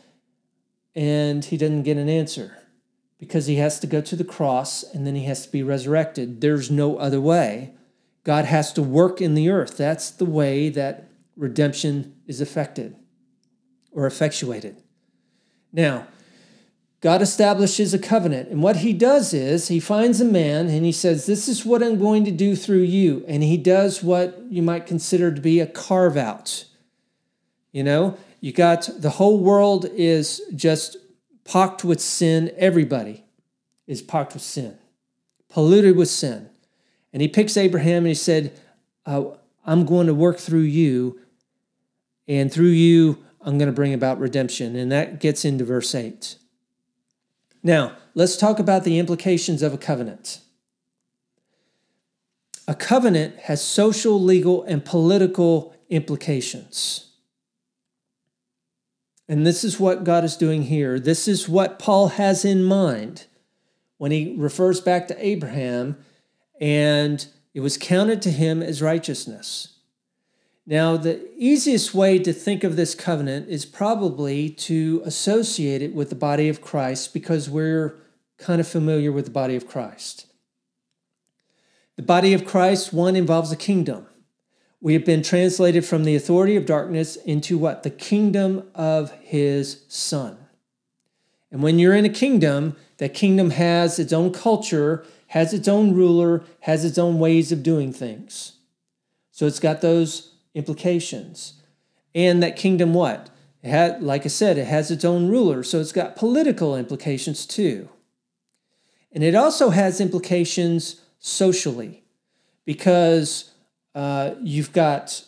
And 0.95 1.43
he 1.43 1.57
doesn't 1.57 1.83
get 1.83 1.97
an 1.97 2.09
answer 2.09 2.57
because 3.19 3.47
he 3.47 3.55
has 3.55 3.79
to 3.79 3.87
go 3.87 4.01
to 4.01 4.15
the 4.15 4.23
cross 4.23 4.83
and 4.83 5.05
then 5.05 5.15
he 5.15 5.25
has 5.25 5.45
to 5.45 5.51
be 5.51 5.63
resurrected. 5.63 6.41
There's 6.41 6.69
no 6.69 6.97
other 6.97 7.19
way. 7.19 7.73
God 8.23 8.45
has 8.45 8.71
to 8.73 8.83
work 8.83 9.21
in 9.21 9.33
the 9.33 9.49
earth. 9.49 9.77
That's 9.77 10.11
the 10.11 10.25
way 10.25 10.69
that 10.69 11.09
redemption 11.35 12.15
is 12.27 12.41
effected 12.41 12.95
or 13.91 14.05
effectuated. 14.05 14.83
Now, 15.71 16.07
God 16.99 17.21
establishes 17.21 17.93
a 17.93 17.99
covenant. 17.99 18.49
And 18.49 18.63
what 18.63 18.77
he 18.77 18.91
does 18.91 19.33
is 19.33 19.67
he 19.67 19.79
finds 19.79 20.19
a 20.19 20.25
man 20.25 20.67
and 20.67 20.83
he 20.83 20.91
says, 20.91 21.25
This 21.25 21.47
is 21.47 21.65
what 21.65 21.83
I'm 21.83 21.99
going 21.99 22.25
to 22.25 22.31
do 22.31 22.55
through 22.55 22.81
you. 22.81 23.23
And 23.27 23.43
he 23.43 23.57
does 23.57 24.01
what 24.01 24.41
you 24.49 24.63
might 24.63 24.87
consider 24.87 25.31
to 25.31 25.39
be 25.39 25.59
a 25.59 25.67
carve 25.67 26.17
out. 26.17 26.65
You 27.71 27.83
know, 27.83 28.17
you 28.41 28.51
got 28.51 28.89
the 28.97 29.11
whole 29.11 29.39
world 29.39 29.85
is 29.93 30.41
just 30.55 30.97
pocked 31.43 31.83
with 31.83 32.01
sin. 32.01 32.51
Everybody 32.57 33.23
is 33.85 34.01
pocked 34.01 34.33
with 34.33 34.43
sin, 34.43 34.77
polluted 35.49 35.95
with 35.95 36.09
sin. 36.09 36.49
And 37.13 37.21
he 37.21 37.27
picks 37.27 37.57
Abraham 37.57 37.99
and 37.99 38.07
he 38.07 38.15
said, 38.15 38.59
uh, 39.05 39.25
I'm 39.65 39.85
going 39.85 40.07
to 40.07 40.13
work 40.13 40.39
through 40.39 40.61
you. 40.61 41.19
And 42.27 42.51
through 42.51 42.65
you, 42.67 43.23
I'm 43.41 43.57
going 43.57 43.69
to 43.69 43.75
bring 43.75 43.93
about 43.93 44.19
redemption. 44.19 44.75
And 44.75 44.91
that 44.91 45.19
gets 45.19 45.45
into 45.45 45.63
verse 45.63 45.93
8. 45.93 46.35
Now, 47.67 47.97
let's 48.15 48.37
talk 48.37 48.59
about 48.59 48.85
the 48.85 48.97
implications 48.97 49.61
of 49.61 49.73
a 49.73 49.77
covenant. 49.77 50.39
A 52.65 52.73
covenant 52.73 53.35
has 53.39 53.61
social, 53.61 54.21
legal, 54.21 54.63
and 54.63 54.85
political 54.85 55.75
implications. 55.89 57.11
And 59.27 59.45
this 59.45 59.65
is 59.65 59.81
what 59.81 60.05
God 60.05 60.23
is 60.23 60.37
doing 60.37 60.63
here. 60.63 60.97
This 60.97 61.27
is 61.27 61.49
what 61.49 61.77
Paul 61.77 62.07
has 62.07 62.45
in 62.45 62.63
mind 62.63 63.25
when 63.97 64.11
he 64.11 64.33
refers 64.37 64.79
back 64.79 65.09
to 65.09 65.25
Abraham, 65.25 65.97
and 66.61 67.27
it 67.53 67.59
was 67.59 67.77
counted 67.77 68.21
to 68.21 68.31
him 68.31 68.63
as 68.63 68.81
righteousness. 68.81 69.76
Now, 70.69 70.97
the 70.97 71.25
easiest 71.37 71.93
way 71.93 72.19
to 72.19 72.33
think 72.33 72.65
of 72.65 72.75
this 72.75 72.93
covenant 72.93 73.47
is 73.47 73.65
probably 73.65 74.49
to 74.49 75.01
associate 75.05 75.81
it 75.81 75.95
with 75.95 76.09
the 76.09 76.15
body 76.15 76.49
of 76.49 76.59
Christ 76.59 77.13
because 77.13 77.49
we're 77.49 77.95
kind 78.37 78.59
of 78.59 78.67
familiar 78.67 79.09
with 79.09 79.23
the 79.23 79.31
body 79.31 79.55
of 79.55 79.65
Christ. 79.65 80.25
The 81.95 82.03
body 82.03 82.33
of 82.33 82.45
Christ, 82.45 82.91
one, 82.91 83.15
involves 83.15 83.49
a 83.49 83.55
kingdom. 83.55 84.07
We 84.81 84.91
have 84.91 85.05
been 85.05 85.23
translated 85.23 85.85
from 85.85 86.03
the 86.03 86.17
authority 86.17 86.57
of 86.57 86.65
darkness 86.65 87.15
into 87.15 87.57
what? 87.57 87.83
The 87.83 87.89
kingdom 87.89 88.69
of 88.75 89.11
his 89.21 89.85
son. 89.87 90.37
And 91.49 91.63
when 91.63 91.79
you're 91.79 91.95
in 91.95 92.03
a 92.03 92.09
kingdom, 92.09 92.75
that 92.97 93.13
kingdom 93.13 93.51
has 93.51 93.99
its 93.99 94.11
own 94.11 94.33
culture, 94.33 95.05
has 95.27 95.53
its 95.53 95.69
own 95.69 95.95
ruler, 95.95 96.43
has 96.61 96.83
its 96.83 96.97
own 96.97 97.19
ways 97.19 97.53
of 97.53 97.63
doing 97.63 97.93
things. 97.93 98.57
So 99.31 99.47
it's 99.47 99.61
got 99.61 99.79
those 99.79 100.33
implications. 100.57 101.61
And 102.13 102.41
that 102.41 102.55
kingdom, 102.55 102.93
what? 102.93 103.29
It 103.63 103.69
had, 103.69 104.01
like 104.01 104.25
I 104.25 104.29
said, 104.29 104.57
it 104.57 104.67
has 104.67 104.91
its 104.91 105.05
own 105.05 105.29
ruler, 105.29 105.63
so 105.63 105.79
it's 105.79 105.91
got 105.91 106.15
political 106.15 106.75
implications 106.75 107.45
too. 107.45 107.89
And 109.11 109.23
it 109.23 109.35
also 109.35 109.69
has 109.69 110.01
implications 110.01 111.01
socially, 111.19 112.03
because 112.65 113.53
uh, 113.95 114.31
you've 114.41 114.73
got 114.73 115.23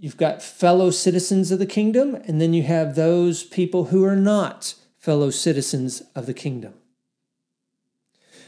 you've 0.00 0.16
got 0.18 0.42
fellow 0.42 0.90
citizens 0.90 1.50
of 1.50 1.58
the 1.58 1.74
kingdom, 1.78 2.14
and 2.26 2.40
then 2.40 2.52
you 2.52 2.62
have 2.62 2.94
those 2.94 3.44
people 3.44 3.86
who 3.86 4.04
are 4.04 4.16
not 4.16 4.74
fellow 4.98 5.30
citizens 5.30 6.02
of 6.14 6.26
the 6.26 6.34
kingdom. 6.34 6.74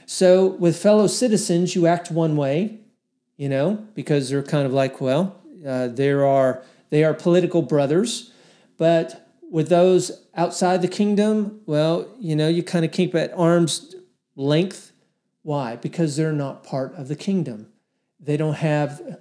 So 0.05 0.47
with 0.47 0.77
fellow 0.77 1.07
citizens, 1.07 1.75
you 1.75 1.87
act 1.87 2.11
one 2.11 2.37
way, 2.37 2.81
you 3.37 3.49
know, 3.49 3.87
because 3.95 4.29
they're 4.29 4.43
kind 4.43 4.67
of 4.67 4.73
like, 4.73 5.01
well, 5.01 5.43
uh, 5.67 5.89
there 5.89 6.25
are 6.25 6.63
they 6.91 7.05
are 7.05 7.15
political 7.15 7.63
brothers, 7.63 8.33
but 8.77 9.27
with 9.51 9.69
those 9.69 10.27
outside 10.35 10.83
the 10.83 10.89
kingdom, 10.89 11.61
well, 11.67 12.09
you 12.19 12.37
know, 12.37 12.49
you 12.49 12.63
kind 12.63 12.85
of 12.85 12.93
keep 12.93 13.15
at 13.15 13.33
arm's 13.37 13.95
length. 14.35 14.93
Why? 15.43 15.77
Because 15.77 16.17
they're 16.17 16.33
not 16.33 16.65
part 16.65 16.95
of 16.95 17.09
the 17.09 17.17
kingdom. 17.17 17.69
They 18.21 18.37
don't 18.37 18.55
have 18.55 19.19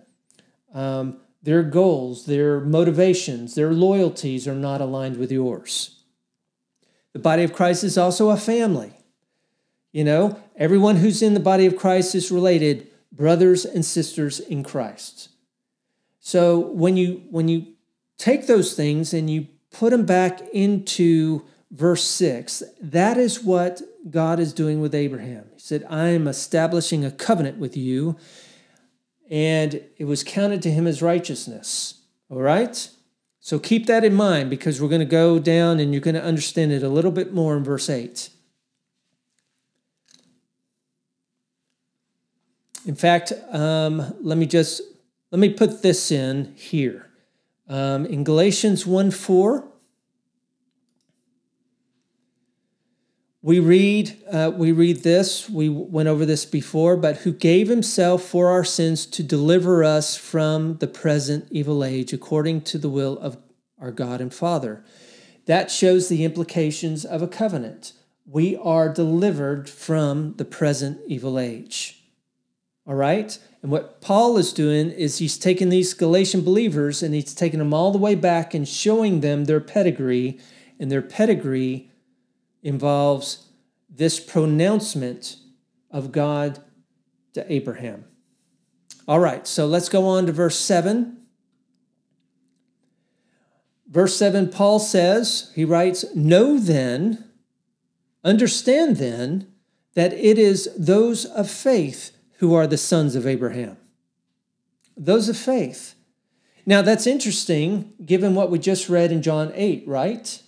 um, 0.74 1.22
their 1.42 1.64
goals, 1.64 2.26
their 2.26 2.60
motivations, 2.60 3.56
their 3.56 3.72
loyalties 3.72 4.48
are 4.48 4.56
not 4.56 4.82
aligned 4.82 5.18
with 5.18 5.32
yours. 5.32 6.04
The 7.14 7.20
body 7.20 7.44
of 7.44 7.54
Christ 7.54 7.84
is 7.84 7.98
also 7.98 8.30
a 8.30 8.38
family. 8.38 8.92
You 9.92 10.04
know, 10.04 10.40
everyone 10.58 10.98
who's 10.98 11.22
in 11.22 11.34
the 11.34 11.40
body 11.40 11.66
of 11.66 11.78
Christ 11.78 12.16
is 12.16 12.32
related, 12.32 12.88
brothers 13.12 13.64
and 13.64 13.86
sisters 13.86 14.40
in 14.40 14.64
Christ. 14.64 15.30
So 16.26 16.58
when 16.58 16.98
you 16.98 17.22
when 17.30 17.48
you 17.48 17.68
take 18.18 18.48
those 18.48 18.74
things 18.74 19.14
and 19.14 19.30
you 19.30 19.46
put 19.70 19.92
them 19.92 20.08
back 20.08 20.42
into 20.52 21.44
verse 21.70 22.04
6, 22.04 22.64
that 22.82 23.16
is 23.16 23.44
what 23.44 23.84
God 24.10 24.40
is 24.40 24.52
doing 24.52 24.82
with 24.82 24.96
Abraham. 24.96 25.46
He 25.54 25.60
said, 25.60 25.86
I 25.88 26.08
am 26.08 26.28
establishing 26.28 27.06
a 27.06 27.12
covenant 27.12 27.60
with 27.60 27.78
you, 27.78 28.18
and 29.30 29.84
it 29.98 30.06
was 30.06 30.24
counted 30.24 30.64
to 30.64 30.72
him 30.72 30.88
as 30.88 31.00
righteousness. 31.00 32.02
All 32.32 32.42
right? 32.42 32.90
So 33.40 33.60
keep 33.60 33.86
that 33.86 34.04
in 34.04 34.16
mind 34.16 34.50
because 34.50 34.82
we're 34.82 34.90
going 34.90 35.02
to 35.02 35.06
go 35.06 35.38
down 35.38 35.80
and 35.80 35.94
you're 35.94 36.02
going 36.02 36.16
to 36.16 36.24
understand 36.24 36.72
it 36.72 36.82
a 36.82 36.90
little 36.90 37.12
bit 37.12 37.36
more 37.36 37.56
in 37.56 37.64
verse 37.64 37.88
8. 37.88 38.30
In 42.88 42.96
fact, 42.96 43.32
um, 43.52 44.16
let 44.22 44.40
me 44.40 44.48
just 44.48 44.82
let 45.36 45.42
me 45.42 45.50
put 45.50 45.82
this 45.82 46.14
in 46.14 46.54
here. 46.56 47.10
Um, 47.68 48.06
in 48.06 48.24
Galatians 48.24 48.86
1 48.86 49.12
4, 49.12 49.68
we 53.42 53.60
read, 53.60 54.18
uh, 54.32 54.54
we 54.56 54.72
read 54.72 55.04
this, 55.04 55.50
we 55.50 55.68
went 55.68 56.08
over 56.08 56.26
this 56.26 56.46
before, 56.46 56.96
but 56.96 57.18
who 57.18 57.34
gave 57.34 57.68
himself 57.68 58.24
for 58.24 58.48
our 58.50 58.64
sins 58.64 59.06
to 59.08 59.24
deliver 59.24 59.84
us 59.84 60.16
from 60.16 60.78
the 60.78 60.88
present 60.88 61.50
evil 61.52 61.84
age 61.84 62.14
according 62.14 62.62
to 62.62 62.78
the 62.78 62.88
will 62.88 63.20
of 63.20 63.38
our 63.78 63.92
God 63.92 64.22
and 64.22 64.34
Father. 64.34 64.86
That 65.48 65.70
shows 65.70 66.08
the 66.08 66.24
implications 66.24 67.04
of 67.04 67.22
a 67.22 67.28
covenant. 67.28 67.92
We 68.26 68.56
are 68.56 68.88
delivered 68.88 69.70
from 69.70 70.36
the 70.38 70.46
present 70.46 71.02
evil 71.08 71.38
age. 71.38 71.95
All 72.88 72.96
right? 72.96 73.38
And 73.62 73.72
what 73.72 74.00
Paul 74.00 74.38
is 74.38 74.54
doing 74.54 74.92
is 74.92 75.18
he's 75.18 75.38
taking 75.38 75.70
these 75.70 75.94
Galatian 75.94 76.42
believers 76.42 77.02
and 77.02 77.16
he's 77.16 77.34
taking 77.34 77.60
them 77.60 77.74
all 77.74 77.92
the 77.92 77.98
way 77.98 78.14
back 78.14 78.54
and 78.54 78.68
showing 78.68 79.22
them 79.22 79.46
their 79.46 79.60
pedigree. 79.60 80.40
And 80.80 80.92
their 80.92 81.02
pedigree 81.02 81.90
involves 82.62 83.48
this 83.90 84.20
pronouncement 84.20 85.38
of 85.90 86.12
God 86.12 86.60
to 87.34 87.52
Abraham. 87.52 88.06
All 89.08 89.20
right, 89.20 89.48
so 89.48 89.66
let's 89.66 89.90
go 89.90 90.06
on 90.08 90.26
to 90.26 90.32
verse 90.32 90.58
7. 90.58 91.18
Verse 93.88 94.16
7, 94.18 94.50
Paul 94.50 94.80
says, 94.80 95.52
he 95.56 95.64
writes, 95.64 96.06
Know 96.16 96.60
then, 96.60 97.24
understand 98.24 98.98
then, 98.98 99.48
that 99.94 100.12
it 100.14 100.38
is 100.38 100.70
those 100.78 101.26
of 101.26 101.50
faith 101.50 102.15
who 102.46 102.54
are 102.54 102.68
the 102.68 102.78
sons 102.78 103.16
of 103.16 103.26
Abraham. 103.26 103.76
Those 104.96 105.30
of 105.30 105.36
faith. 105.36 105.96
Now, 106.64 106.84
that's 106.84 107.08
interesting 107.08 107.94
given 108.06 108.36
what 108.36 108.52
we 108.52 108.60
just 108.60 108.88
read 108.88 109.12
in 109.12 109.24
John 109.24 109.52
8, 109.56 109.84
right? 109.88 110.42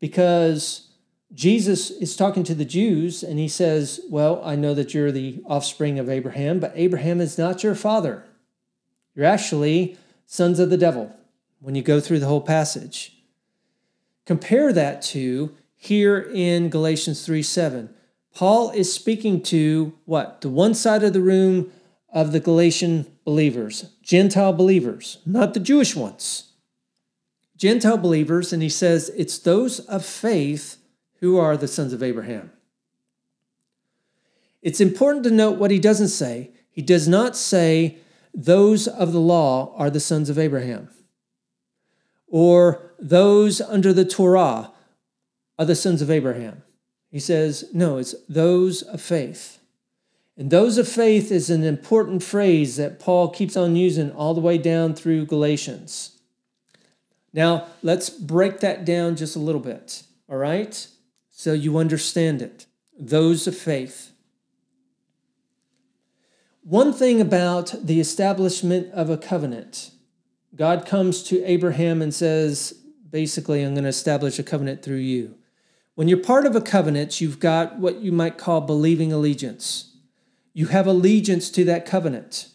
Because 0.00 0.88
Jesus 1.34 1.90
is 1.90 2.16
talking 2.16 2.44
to 2.44 2.54
the 2.54 2.64
Jews 2.64 3.22
and 3.22 3.38
he 3.38 3.48
says, 3.48 4.00
Well, 4.08 4.40
I 4.42 4.56
know 4.56 4.72
that 4.72 4.94
you're 4.94 5.12
the 5.12 5.42
offspring 5.44 5.98
of 5.98 6.08
Abraham, 6.08 6.60
but 6.60 6.72
Abraham 6.74 7.20
is 7.20 7.36
not 7.36 7.62
your 7.62 7.74
father. 7.74 8.24
You're 9.14 9.26
actually 9.26 9.98
sons 10.24 10.58
of 10.58 10.70
the 10.70 10.78
devil 10.78 11.14
when 11.60 11.74
you 11.74 11.82
go 11.82 12.00
through 12.00 12.20
the 12.20 12.26
whole 12.26 12.40
passage. 12.40 13.18
Compare 14.24 14.72
that 14.72 15.02
to 15.02 15.54
here 15.76 16.30
in 16.32 16.70
Galatians 16.70 17.26
3 17.26 17.42
7. 17.42 17.93
Paul 18.34 18.70
is 18.70 18.92
speaking 18.92 19.40
to 19.44 19.94
what? 20.04 20.40
The 20.40 20.48
one 20.48 20.74
side 20.74 21.04
of 21.04 21.12
the 21.12 21.20
room 21.20 21.70
of 22.12 22.32
the 22.32 22.40
Galatian 22.40 23.06
believers, 23.24 23.90
Gentile 24.02 24.52
believers, 24.52 25.18
not 25.24 25.54
the 25.54 25.60
Jewish 25.60 25.94
ones. 25.94 26.50
Gentile 27.56 27.96
believers, 27.96 28.52
and 28.52 28.62
he 28.62 28.68
says 28.68 29.10
it's 29.16 29.38
those 29.38 29.80
of 29.80 30.04
faith 30.04 30.78
who 31.20 31.38
are 31.38 31.56
the 31.56 31.68
sons 31.68 31.92
of 31.92 32.02
Abraham. 32.02 32.50
It's 34.60 34.80
important 34.80 35.22
to 35.24 35.30
note 35.30 35.58
what 35.58 35.70
he 35.70 35.78
doesn't 35.78 36.08
say. 36.08 36.50
He 36.70 36.82
does 36.82 37.06
not 37.06 37.36
say 37.36 37.98
those 38.34 38.88
of 38.88 39.12
the 39.12 39.20
law 39.20 39.72
are 39.76 39.90
the 39.90 40.00
sons 40.00 40.28
of 40.28 40.38
Abraham, 40.38 40.88
or 42.26 42.90
those 42.98 43.60
under 43.60 43.92
the 43.92 44.04
Torah 44.04 44.72
are 45.56 45.64
the 45.64 45.76
sons 45.76 46.02
of 46.02 46.10
Abraham. 46.10 46.63
He 47.14 47.20
says, 47.20 47.66
no, 47.72 47.98
it's 47.98 48.16
those 48.28 48.82
of 48.82 49.00
faith. 49.00 49.60
And 50.36 50.50
those 50.50 50.78
of 50.78 50.88
faith 50.88 51.30
is 51.30 51.48
an 51.48 51.62
important 51.62 52.24
phrase 52.24 52.74
that 52.74 52.98
Paul 52.98 53.30
keeps 53.30 53.56
on 53.56 53.76
using 53.76 54.10
all 54.10 54.34
the 54.34 54.40
way 54.40 54.58
down 54.58 54.96
through 54.96 55.26
Galatians. 55.26 56.18
Now, 57.32 57.68
let's 57.84 58.10
break 58.10 58.58
that 58.58 58.84
down 58.84 59.14
just 59.14 59.36
a 59.36 59.38
little 59.38 59.60
bit, 59.60 60.02
all 60.28 60.38
right? 60.38 60.88
So 61.30 61.52
you 61.52 61.78
understand 61.78 62.42
it. 62.42 62.66
Those 62.98 63.46
of 63.46 63.56
faith. 63.56 64.10
One 66.64 66.92
thing 66.92 67.20
about 67.20 67.76
the 67.80 68.00
establishment 68.00 68.92
of 68.92 69.08
a 69.08 69.16
covenant 69.16 69.92
God 70.56 70.84
comes 70.84 71.22
to 71.24 71.44
Abraham 71.44 72.02
and 72.02 72.12
says, 72.12 72.74
basically, 73.08 73.62
I'm 73.62 73.74
going 73.74 73.84
to 73.84 73.88
establish 73.88 74.40
a 74.40 74.42
covenant 74.42 74.82
through 74.82 74.96
you. 74.96 75.36
When 75.94 76.08
you're 76.08 76.18
part 76.18 76.46
of 76.46 76.56
a 76.56 76.60
covenant, 76.60 77.20
you've 77.20 77.38
got 77.38 77.78
what 77.78 78.00
you 78.00 78.10
might 78.10 78.38
call 78.38 78.60
believing 78.60 79.12
allegiance. 79.12 79.92
You 80.52 80.66
have 80.66 80.86
allegiance 80.86 81.50
to 81.50 81.64
that 81.64 81.86
covenant. 81.86 82.48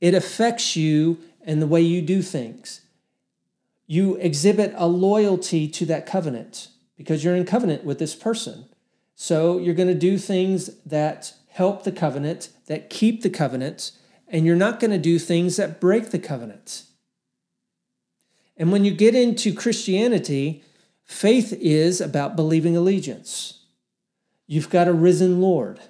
It 0.00 0.14
affects 0.14 0.76
you 0.76 1.18
and 1.42 1.60
the 1.60 1.66
way 1.66 1.80
you 1.80 2.00
do 2.00 2.22
things. 2.22 2.82
You 3.86 4.16
exhibit 4.16 4.74
a 4.76 4.86
loyalty 4.86 5.66
to 5.68 5.86
that 5.86 6.06
covenant 6.06 6.68
because 6.96 7.24
you're 7.24 7.36
in 7.36 7.46
covenant 7.46 7.84
with 7.84 7.98
this 7.98 8.14
person. 8.14 8.66
So 9.14 9.58
you're 9.58 9.74
going 9.74 9.88
to 9.88 9.94
do 9.94 10.18
things 10.18 10.70
that 10.84 11.32
help 11.48 11.84
the 11.84 11.92
covenant, 11.92 12.50
that 12.66 12.90
keep 12.90 13.22
the 13.22 13.30
covenant, 13.30 13.92
and 14.28 14.46
you're 14.46 14.56
not 14.56 14.78
going 14.78 14.90
to 14.90 14.98
do 14.98 15.18
things 15.18 15.56
that 15.56 15.80
break 15.80 16.10
the 16.10 16.18
covenant. 16.18 16.84
And 18.56 18.70
when 18.70 18.84
you 18.84 18.92
get 18.92 19.14
into 19.14 19.54
Christianity, 19.54 20.62
Faith 21.08 21.54
is 21.54 22.02
about 22.02 22.36
believing 22.36 22.76
allegiance. 22.76 23.64
You've 24.46 24.68
got 24.68 24.86
a 24.86 24.92
risen 24.92 25.40
Lord, 25.40 25.80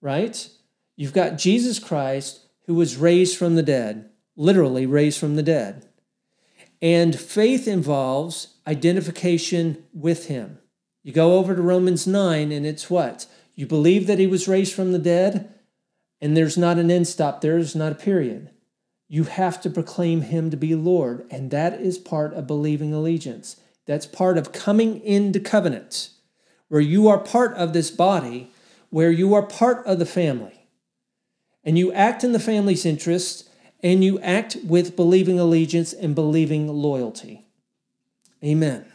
right? 0.00 0.48
You've 0.96 1.12
got 1.12 1.38
Jesus 1.38 1.78
Christ 1.78 2.40
who 2.66 2.74
was 2.74 2.96
raised 2.96 3.36
from 3.36 3.56
the 3.56 3.62
dead, 3.62 4.08
literally 4.36 4.86
raised 4.86 5.20
from 5.20 5.36
the 5.36 5.42
dead. 5.42 5.86
And 6.80 7.14
faith 7.14 7.68
involves 7.68 8.54
identification 8.66 9.84
with 9.92 10.26
him. 10.26 10.58
You 11.02 11.12
go 11.12 11.38
over 11.38 11.54
to 11.54 11.62
Romans 11.62 12.06
9, 12.06 12.50
and 12.50 12.64
it's 12.64 12.88
what? 12.88 13.26
You 13.54 13.66
believe 13.66 14.06
that 14.06 14.18
he 14.18 14.26
was 14.26 14.48
raised 14.48 14.74
from 14.74 14.92
the 14.92 14.98
dead, 14.98 15.52
and 16.22 16.34
there's 16.34 16.56
not 16.56 16.78
an 16.78 16.90
end 16.90 17.06
stop, 17.06 17.42
there's 17.42 17.76
not 17.76 17.92
a 17.92 17.96
period. 17.96 18.50
You 19.08 19.24
have 19.24 19.60
to 19.60 19.70
proclaim 19.70 20.22
him 20.22 20.50
to 20.50 20.56
be 20.56 20.74
Lord, 20.74 21.26
and 21.30 21.50
that 21.50 21.80
is 21.80 21.98
part 21.98 22.32
of 22.32 22.46
believing 22.46 22.94
allegiance. 22.94 23.56
That's 23.86 24.06
part 24.06 24.38
of 24.38 24.52
coming 24.52 25.00
into 25.00 25.40
covenant, 25.40 26.10
where 26.68 26.80
you 26.80 27.08
are 27.08 27.18
part 27.18 27.54
of 27.56 27.72
this 27.72 27.90
body, 27.90 28.50
where 28.90 29.10
you 29.10 29.34
are 29.34 29.42
part 29.42 29.84
of 29.86 29.98
the 29.98 30.06
family. 30.06 30.66
And 31.64 31.78
you 31.78 31.92
act 31.92 32.24
in 32.24 32.32
the 32.32 32.38
family's 32.38 32.86
interest, 32.86 33.48
and 33.82 34.04
you 34.04 34.20
act 34.20 34.56
with 34.64 34.96
believing 34.96 35.38
allegiance 35.38 35.92
and 35.92 36.14
believing 36.14 36.68
loyalty. 36.68 37.46
Amen. 38.44 38.86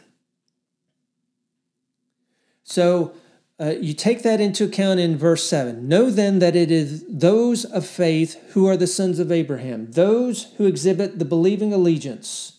So 2.64 3.14
uh, 3.58 3.74
you 3.80 3.94
take 3.94 4.22
that 4.22 4.40
into 4.40 4.64
account 4.64 5.00
in 5.00 5.16
verse 5.16 5.48
7. 5.48 5.88
Know 5.88 6.10
then 6.10 6.40
that 6.40 6.56
it 6.56 6.70
is 6.70 7.04
those 7.08 7.64
of 7.64 7.86
faith 7.86 8.36
who 8.52 8.66
are 8.66 8.76
the 8.76 8.86
sons 8.86 9.18
of 9.18 9.32
Abraham, 9.32 9.90
those 9.92 10.52
who 10.56 10.66
exhibit 10.66 11.18
the 11.18 11.24
believing 11.24 11.72
allegiance 11.72 12.55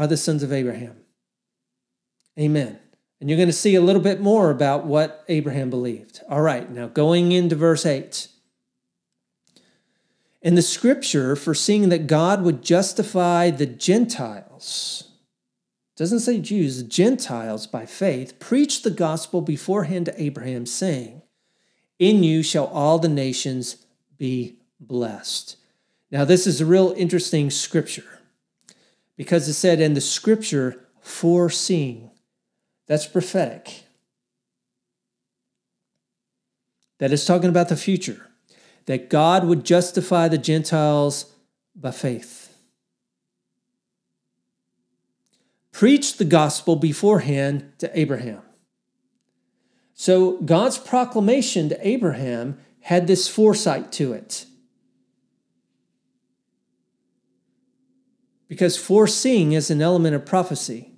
are 0.00 0.06
the 0.06 0.16
sons 0.16 0.42
of 0.42 0.50
Abraham. 0.50 0.96
Amen. 2.38 2.78
And 3.20 3.28
you're 3.28 3.36
going 3.36 3.50
to 3.50 3.52
see 3.52 3.74
a 3.74 3.82
little 3.82 4.00
bit 4.00 4.18
more 4.18 4.50
about 4.50 4.86
what 4.86 5.26
Abraham 5.28 5.68
believed. 5.68 6.22
All 6.26 6.40
right, 6.40 6.70
now 6.70 6.86
going 6.86 7.32
into 7.32 7.54
verse 7.54 7.84
8. 7.84 8.28
In 10.40 10.54
the 10.54 10.62
scripture, 10.62 11.36
foreseeing 11.36 11.90
that 11.90 12.06
God 12.06 12.40
would 12.40 12.62
justify 12.62 13.50
the 13.50 13.66
Gentiles, 13.66 15.10
doesn't 15.96 16.20
say 16.20 16.40
Jews, 16.40 16.82
Gentiles 16.82 17.66
by 17.66 17.84
faith, 17.84 18.38
preached 18.38 18.84
the 18.84 18.90
gospel 18.90 19.42
beforehand 19.42 20.06
to 20.06 20.18
Abraham, 20.22 20.64
saying, 20.64 21.20
In 21.98 22.22
you 22.22 22.42
shall 22.42 22.68
all 22.68 22.98
the 22.98 23.10
nations 23.10 23.84
be 24.16 24.60
blessed. 24.80 25.58
Now, 26.10 26.24
this 26.24 26.46
is 26.46 26.62
a 26.62 26.66
real 26.66 26.94
interesting 26.96 27.50
scripture 27.50 28.09
because 29.20 29.46
it 29.46 29.52
said 29.52 29.82
in 29.82 29.92
the 29.92 30.00
scripture, 30.00 30.82
foreseeing. 31.02 32.10
That's 32.86 33.06
prophetic. 33.06 33.84
That 37.00 37.12
is 37.12 37.26
talking 37.26 37.50
about 37.50 37.68
the 37.68 37.76
future, 37.76 38.30
that 38.86 39.10
God 39.10 39.44
would 39.44 39.62
justify 39.62 40.28
the 40.28 40.38
Gentiles 40.38 41.34
by 41.76 41.90
faith. 41.90 42.56
Preach 45.70 46.16
the 46.16 46.24
gospel 46.24 46.74
beforehand 46.74 47.74
to 47.76 47.90
Abraham. 47.92 48.40
So 49.92 50.38
God's 50.38 50.78
proclamation 50.78 51.68
to 51.68 51.86
Abraham 51.86 52.58
had 52.80 53.06
this 53.06 53.28
foresight 53.28 53.92
to 53.92 54.14
it. 54.14 54.46
Because 58.50 58.76
foreseeing 58.76 59.52
is 59.52 59.70
an 59.70 59.80
element 59.80 60.16
of 60.16 60.26
prophecy. 60.26 60.90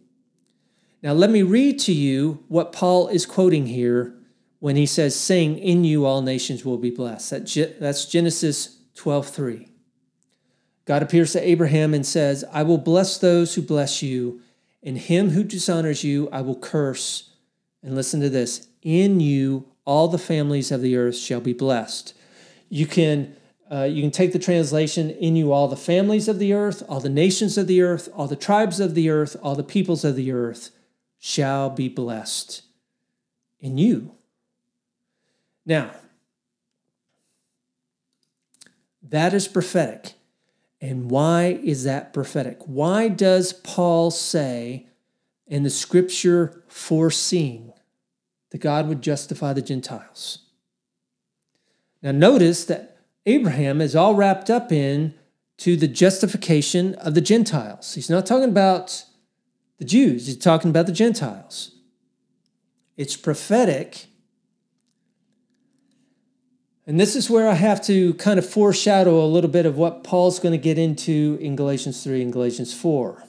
Now, 1.02 1.12
let 1.12 1.28
me 1.28 1.42
read 1.42 1.78
to 1.80 1.92
you 1.92 2.42
what 2.48 2.72
Paul 2.72 3.08
is 3.08 3.26
quoting 3.26 3.66
here 3.66 4.14
when 4.58 4.74
he 4.74 4.86
says, 4.86 5.14
saying, 5.14 5.58
In 5.58 5.84
you 5.84 6.06
all 6.06 6.22
nations 6.22 6.64
will 6.64 6.78
be 6.78 6.88
blessed. 6.88 7.30
That's 7.78 8.06
Genesis 8.06 8.78
12 8.94 9.28
3. 9.28 9.68
God 10.86 11.02
appears 11.02 11.32
to 11.32 11.46
Abraham 11.46 11.92
and 11.92 12.06
says, 12.06 12.42
I 12.50 12.62
will 12.62 12.78
bless 12.78 13.18
those 13.18 13.54
who 13.54 13.60
bless 13.60 14.02
you, 14.02 14.40
and 14.82 14.96
him 14.96 15.30
who 15.30 15.44
dishonors 15.44 16.02
you 16.02 16.30
I 16.32 16.40
will 16.40 16.58
curse. 16.58 17.34
And 17.82 17.94
listen 17.94 18.22
to 18.22 18.30
this 18.30 18.66
in 18.80 19.20
you 19.20 19.68
all 19.84 20.08
the 20.08 20.16
families 20.16 20.72
of 20.72 20.80
the 20.80 20.96
earth 20.96 21.18
shall 21.18 21.42
be 21.42 21.52
blessed. 21.52 22.14
You 22.70 22.86
can 22.86 23.36
uh, 23.72 23.84
you 23.84 24.02
can 24.02 24.10
take 24.10 24.32
the 24.32 24.38
translation 24.38 25.10
in 25.10 25.34
you 25.34 25.50
all 25.50 25.66
the 25.66 25.76
families 25.76 26.28
of 26.28 26.38
the 26.38 26.52
earth, 26.52 26.82
all 26.88 27.00
the 27.00 27.08
nations 27.08 27.56
of 27.56 27.66
the 27.66 27.80
earth, 27.80 28.08
all 28.14 28.26
the 28.26 28.36
tribes 28.36 28.80
of 28.80 28.94
the 28.94 29.08
earth, 29.08 29.34
all 29.42 29.54
the 29.54 29.62
peoples 29.62 30.04
of 30.04 30.14
the 30.14 30.30
earth 30.30 30.70
shall 31.18 31.70
be 31.70 31.88
blessed 31.88 32.62
in 33.60 33.78
you. 33.78 34.12
Now, 35.64 35.92
that 39.08 39.32
is 39.32 39.48
prophetic. 39.48 40.14
And 40.80 41.10
why 41.10 41.60
is 41.62 41.84
that 41.84 42.12
prophetic? 42.12 42.58
Why 42.66 43.08
does 43.08 43.52
Paul 43.52 44.10
say 44.10 44.86
in 45.46 45.62
the 45.62 45.70
scripture 45.70 46.62
foreseeing 46.66 47.72
that 48.50 48.58
God 48.58 48.88
would 48.88 49.00
justify 49.00 49.52
the 49.52 49.62
Gentiles? 49.62 50.40
Now, 52.02 52.10
notice 52.10 52.64
that 52.64 52.91
Abraham 53.26 53.80
is 53.80 53.94
all 53.94 54.14
wrapped 54.14 54.50
up 54.50 54.72
in 54.72 55.14
to 55.58 55.76
the 55.76 55.88
justification 55.88 56.94
of 56.96 57.14
the 57.14 57.20
Gentiles. 57.20 57.94
He's 57.94 58.10
not 58.10 58.26
talking 58.26 58.48
about 58.48 59.04
the 59.78 59.84
Jews, 59.84 60.26
he's 60.26 60.36
talking 60.36 60.70
about 60.70 60.86
the 60.86 60.92
Gentiles. 60.92 61.76
It's 62.96 63.16
prophetic. 63.16 64.06
And 66.86 66.98
this 66.98 67.14
is 67.14 67.30
where 67.30 67.48
I 67.48 67.54
have 67.54 67.80
to 67.86 68.14
kind 68.14 68.38
of 68.38 68.48
foreshadow 68.48 69.24
a 69.24 69.26
little 69.26 69.50
bit 69.50 69.66
of 69.66 69.76
what 69.76 70.02
Paul's 70.02 70.40
going 70.40 70.52
to 70.52 70.58
get 70.58 70.78
into 70.78 71.38
in 71.40 71.54
Galatians 71.54 72.02
3 72.02 72.22
and 72.22 72.32
Galatians 72.32 72.74
4. 72.74 73.22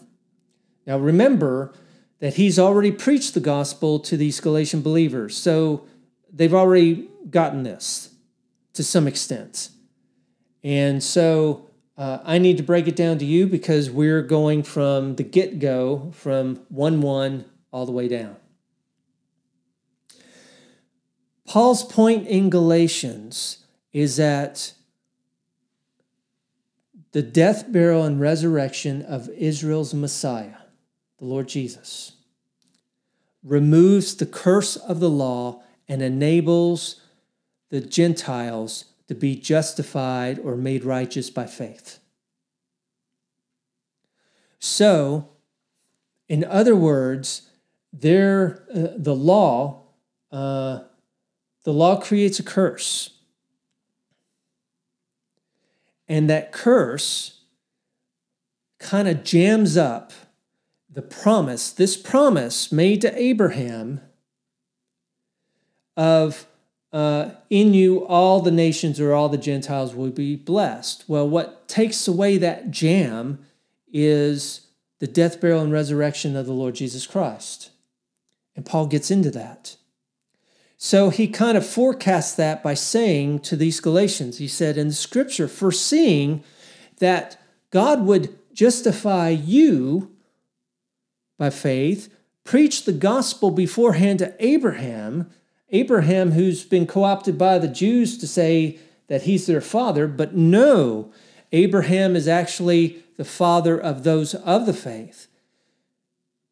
Now, 0.87 0.97
remember 0.97 1.71
that 2.19 2.33
he's 2.33 2.57
already 2.57 2.91
preached 2.91 3.35
the 3.35 3.39
gospel 3.39 3.99
to 3.99 4.17
these 4.17 4.39
Galatian 4.39 4.81
believers, 4.81 5.37
so 5.37 5.85
they've 6.31 6.53
already 6.53 7.09
gotten 7.29 7.63
this 7.63 8.15
to 8.73 8.83
some 8.83 9.07
extent. 9.07 9.69
And 10.63 11.03
so 11.03 11.69
uh, 11.97 12.19
I 12.23 12.37
need 12.37 12.57
to 12.57 12.63
break 12.63 12.87
it 12.87 12.95
down 12.95 13.17
to 13.19 13.25
you 13.25 13.47
because 13.47 13.89
we're 13.89 14.21
going 14.21 14.63
from 14.63 15.15
the 15.15 15.23
get 15.23 15.59
go, 15.59 16.11
from 16.15 16.61
1 16.69 17.01
1 17.01 17.45
all 17.71 17.85
the 17.85 17.91
way 17.91 18.07
down. 18.07 18.37
Paul's 21.45 21.83
point 21.83 22.27
in 22.27 22.49
Galatians 22.49 23.65
is 23.91 24.15
that 24.15 24.73
the 27.11 27.21
death, 27.21 27.71
burial, 27.71 28.03
and 28.03 28.19
resurrection 28.19 29.03
of 29.03 29.29
Israel's 29.29 29.93
Messiah, 29.93 30.57
the 31.19 31.25
Lord 31.25 31.47
Jesus, 31.47 32.13
removes 33.43 34.15
the 34.15 34.25
curse 34.25 34.77
of 34.77 34.99
the 34.99 35.09
law 35.09 35.61
and 35.87 36.01
enables 36.01 37.01
the 37.69 37.81
Gentiles 37.81 38.85
to 39.07 39.15
be 39.15 39.35
justified 39.35 40.39
or 40.39 40.55
made 40.55 40.83
righteous 40.83 41.29
by 41.29 41.45
faith. 41.45 41.99
So, 44.59 45.29
in 46.29 46.43
other 46.45 46.75
words, 46.75 47.49
there, 47.91 48.65
uh, 48.73 48.95
the 48.97 49.15
law, 49.15 49.83
uh, 50.31 50.79
the 51.63 51.73
law 51.73 51.99
creates 51.99 52.39
a 52.39 52.43
curse. 52.43 53.11
And 56.07 56.29
that 56.29 56.51
curse 56.51 57.41
kind 58.79 59.07
of 59.07 59.23
jams 59.23 59.77
up 59.77 60.13
the 60.89 61.01
promise, 61.01 61.71
this 61.71 61.97
promise 61.97 62.71
made 62.71 63.01
to 63.01 63.19
Abraham 63.19 64.01
of 65.97 66.45
uh, 66.93 67.31
in 67.49 67.73
you 67.73 68.05
all 68.05 68.39
the 68.39 68.51
nations 68.51 68.99
or 68.99 69.13
all 69.13 69.27
the 69.27 69.37
Gentiles 69.37 69.95
will 69.95 70.11
be 70.11 70.35
blessed. 70.35 71.03
Well, 71.07 71.27
what 71.27 71.67
takes 71.67 72.07
away 72.07 72.37
that 72.37 72.69
jam 72.69 73.43
is 73.91 74.67
the 74.99 75.07
death, 75.07 75.41
burial, 75.41 75.61
and 75.61 75.73
resurrection 75.73 76.35
of 76.35 76.45
the 76.45 76.53
Lord 76.53 76.75
Jesus 76.75 77.05
Christ. 77.07 77.71
And 78.55 78.65
Paul 78.65 78.85
gets 78.87 79.11
into 79.11 79.31
that. 79.31 79.75
So 80.77 81.09
he 81.09 81.27
kind 81.27 81.57
of 81.57 81.65
forecasts 81.65 82.35
that 82.35 82.61
by 82.61 82.73
saying 82.73 83.39
to 83.39 83.55
these 83.55 83.79
Galatians, 83.79 84.37
he 84.37 84.47
said 84.47 84.77
in 84.77 84.89
the 84.89 84.93
scripture, 84.93 85.47
foreseeing 85.47 86.43
that 86.99 87.39
God 87.71 88.05
would 88.05 88.37
justify 88.53 89.29
you 89.29 90.11
by 91.37 91.49
faith, 91.49 92.13
preach 92.43 92.85
the 92.85 92.93
gospel 92.93 93.49
beforehand 93.49 94.19
to 94.19 94.35
Abraham 94.39 95.31
Abraham, 95.73 96.31
who's 96.31 96.63
been 96.63 96.87
co 96.87 97.03
opted 97.03 97.37
by 97.37 97.57
the 97.57 97.67
Jews 97.67 98.17
to 98.19 98.27
say 98.27 98.79
that 99.07 99.23
he's 99.23 99.47
their 99.47 99.59
father, 99.59 100.07
but 100.07 100.35
no, 100.35 101.11
Abraham 101.51 102.15
is 102.15 102.27
actually 102.27 103.03
the 103.17 103.25
father 103.25 103.77
of 103.77 104.03
those 104.03 104.35
of 104.35 104.65
the 104.65 104.73
faith, 104.73 105.27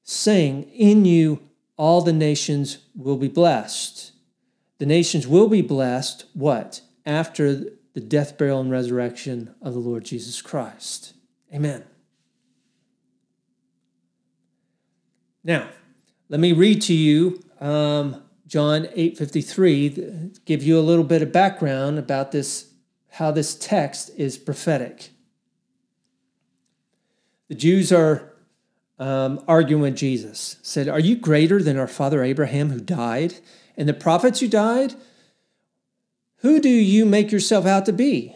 saying, 0.03 0.63
In 0.73 1.05
you 1.05 1.39
all 1.77 2.01
the 2.01 2.13
nations 2.13 2.79
will 2.95 3.17
be 3.17 3.27
blessed. 3.27 4.11
The 4.79 4.85
nations 4.85 5.27
will 5.27 5.47
be 5.47 5.61
blessed, 5.61 6.25
what? 6.33 6.81
After 7.05 7.55
the 7.93 7.99
death, 7.99 8.37
burial, 8.37 8.61
and 8.61 8.71
resurrection 8.71 9.53
of 9.61 9.73
the 9.73 9.79
Lord 9.79 10.03
Jesus 10.03 10.41
Christ. 10.41 11.13
Amen. 11.53 11.83
Now, 15.43 15.69
let 16.29 16.39
me 16.39 16.53
read 16.53 16.81
to 16.83 16.93
you 16.93 17.43
um, 17.59 18.23
John 18.51 18.89
8:53 18.97 20.43
give 20.43 20.61
you 20.61 20.77
a 20.77 20.81
little 20.81 21.05
bit 21.05 21.21
of 21.21 21.31
background 21.31 21.97
about 21.97 22.33
this 22.33 22.73
how 23.11 23.31
this 23.31 23.55
text 23.55 24.11
is 24.17 24.37
prophetic. 24.37 25.11
The 27.47 27.55
Jews 27.55 27.93
are 27.93 28.33
um, 28.99 29.41
arguing 29.47 29.83
with 29.83 29.95
Jesus. 29.95 30.57
Said, 30.63 30.89
"Are 30.89 30.99
you 30.99 31.15
greater 31.15 31.63
than 31.63 31.77
our 31.77 31.87
father 31.87 32.25
Abraham 32.25 32.71
who 32.71 32.81
died, 32.81 33.35
and 33.77 33.87
the 33.87 33.93
prophets 33.93 34.41
who 34.41 34.49
died? 34.49 34.95
Who 36.39 36.59
do 36.59 36.67
you 36.67 37.05
make 37.05 37.31
yourself 37.31 37.65
out 37.65 37.85
to 37.85 37.93
be?" 37.93 38.35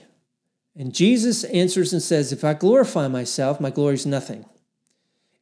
And 0.78 0.94
Jesus 0.94 1.44
answers 1.44 1.92
and 1.92 2.02
says, 2.02 2.32
"If 2.32 2.46
I 2.46 2.54
glorify 2.54 3.10
myself, 3.10 3.60
my 3.60 3.70
glory 3.70 3.96
is 3.96 4.06
nothing. 4.06 4.46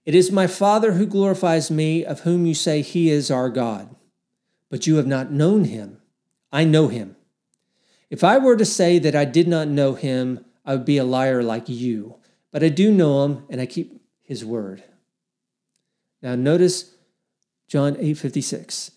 It 0.03 0.15
is 0.15 0.31
my 0.31 0.47
Father 0.47 0.93
who 0.93 1.05
glorifies 1.05 1.69
me, 1.69 2.03
of 2.03 2.21
whom 2.21 2.47
you 2.47 2.55
say 2.55 2.81
he 2.81 3.11
is 3.11 3.29
our 3.29 3.51
God." 3.51 3.92
But 4.73 4.87
you 4.87 4.95
have 4.95 5.05
not 5.05 5.31
known 5.31 5.65
him. 5.65 6.01
I 6.51 6.63
know 6.63 6.87
him. 6.87 7.15
If 8.09 8.23
I 8.23 8.39
were 8.39 8.55
to 8.55 8.65
say 8.65 8.97
that 8.97 9.15
I 9.15 9.23
did 9.23 9.47
not 9.47 9.67
know 9.67 9.93
him, 9.93 10.43
I 10.65 10.73
would 10.73 10.83
be 10.83 10.97
a 10.97 11.03
liar 11.03 11.43
like 11.43 11.69
you. 11.69 12.15
But 12.51 12.63
I 12.63 12.69
do 12.69 12.91
know 12.91 13.23
him, 13.23 13.45
and 13.51 13.61
I 13.61 13.67
keep 13.67 14.01
his 14.23 14.43
word. 14.43 14.83
Now, 16.23 16.33
notice 16.33 16.95
John 17.67 17.95
8 17.99 18.15
56. 18.15 18.89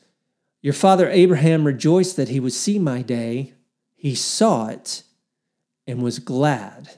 Your 0.63 0.73
father 0.73 1.11
Abraham 1.11 1.67
rejoiced 1.67 2.17
that 2.17 2.31
he 2.31 2.41
would 2.41 2.55
see 2.55 2.79
my 2.79 3.03
day. 3.03 3.53
He 3.97 4.15
saw 4.15 4.69
it 4.69 5.03
and 5.87 6.01
was 6.01 6.21
glad. 6.21 6.93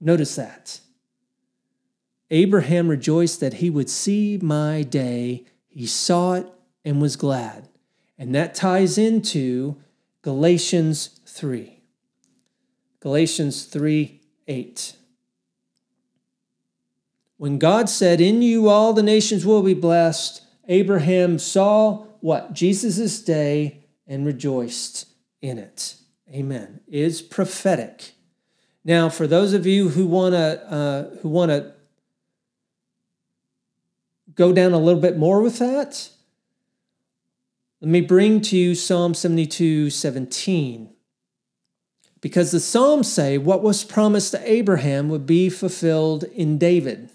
Notice 0.00 0.36
that. 0.36 0.78
Abraham 2.30 2.86
rejoiced 2.86 3.40
that 3.40 3.54
he 3.54 3.68
would 3.68 3.90
see 3.90 4.38
my 4.40 4.84
day. 4.84 5.44
He 5.66 5.86
saw 5.86 6.34
it 6.34 6.46
and 6.84 7.00
was 7.00 7.16
glad. 7.16 7.68
And 8.18 8.34
that 8.34 8.54
ties 8.54 8.98
into 8.98 9.76
Galatians 10.22 11.20
3. 11.26 11.80
Galatians 13.00 13.64
3 13.64 14.20
8. 14.46 14.96
When 17.38 17.58
God 17.58 17.88
said, 17.88 18.20
In 18.20 18.42
you 18.42 18.68
all 18.68 18.92
the 18.92 19.02
nations 19.02 19.46
will 19.46 19.62
be 19.62 19.72
blessed, 19.72 20.42
Abraham 20.68 21.38
saw 21.38 22.04
what? 22.20 22.52
Jesus' 22.52 23.22
day 23.22 23.84
and 24.06 24.26
rejoiced 24.26 25.06
in 25.40 25.58
it. 25.58 25.96
Amen. 26.30 26.80
Is 26.86 27.22
prophetic. 27.22 28.12
Now, 28.84 29.08
for 29.08 29.26
those 29.26 29.52
of 29.52 29.66
you 29.66 29.88
who 29.90 30.06
want 30.06 30.34
to 30.34 30.72
uh, 30.72 31.16
who 31.20 31.28
want 31.28 31.50
to 31.50 31.72
go 34.34 34.52
down 34.52 34.72
a 34.72 34.78
little 34.78 35.00
bit 35.00 35.16
more 35.16 35.42
with 35.42 35.58
that, 35.58 36.10
let 37.80 37.88
me 37.88 38.00
bring 38.02 38.42
to 38.42 38.56
you 38.56 38.74
Psalm 38.74 39.14
72 39.14 39.90
17. 39.90 40.90
Because 42.20 42.50
the 42.50 42.60
Psalms 42.60 43.10
say 43.10 43.38
what 43.38 43.62
was 43.62 43.84
promised 43.84 44.32
to 44.32 44.50
Abraham 44.50 45.08
would 45.08 45.24
be 45.24 45.48
fulfilled 45.48 46.24
in 46.24 46.58
David. 46.58 47.10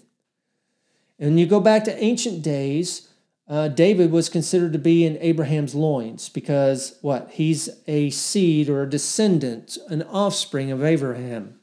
And 1.18 1.38
you 1.38 1.46
go 1.46 1.60
back 1.60 1.84
to 1.84 2.02
ancient 2.02 2.42
days, 2.42 3.08
uh, 3.48 3.68
David 3.68 4.10
was 4.10 4.28
considered 4.28 4.72
to 4.72 4.78
be 4.78 5.06
in 5.06 5.16
Abraham's 5.20 5.74
loins 5.74 6.28
because 6.28 6.98
what? 7.00 7.30
He's 7.32 7.68
a 7.86 8.10
seed 8.10 8.68
or 8.68 8.82
a 8.82 8.90
descendant, 8.90 9.78
an 9.88 10.02
offspring 10.02 10.72
of 10.72 10.82
Abraham. 10.82 11.60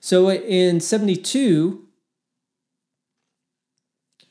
So 0.00 0.30
in 0.30 0.80
72, 0.80 1.88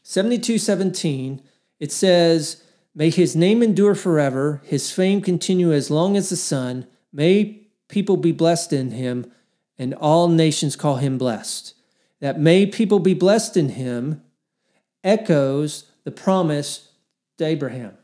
72 0.04 0.58
17, 0.60 1.41
it 1.80 1.91
says, 1.91 2.63
May 2.93 3.10
his 3.10 3.36
name 3.36 3.63
endure 3.63 3.95
forever, 3.95 4.62
his 4.65 4.91
fame 4.91 5.21
continue 5.21 5.71
as 5.71 5.89
long 5.89 6.17
as 6.17 6.30
the 6.30 6.36
sun. 6.36 6.88
May 7.13 7.67
people 7.88 8.17
be 8.17 8.32
blessed 8.32 8.73
in 8.73 8.91
him, 8.91 9.32
and 9.77 9.93
all 9.93 10.27
nations 10.27 10.75
call 10.75 10.97
him 10.97 11.17
blessed. 11.17 11.73
That 12.19 12.39
may 12.39 12.65
people 12.65 12.99
be 12.99 13.13
blessed 13.13 13.56
in 13.58 13.69
him 13.69 14.21
echoes 15.04 15.86
the 16.04 16.12
promise 16.12 16.89
to 17.38 17.45
Abraham. 17.45 17.97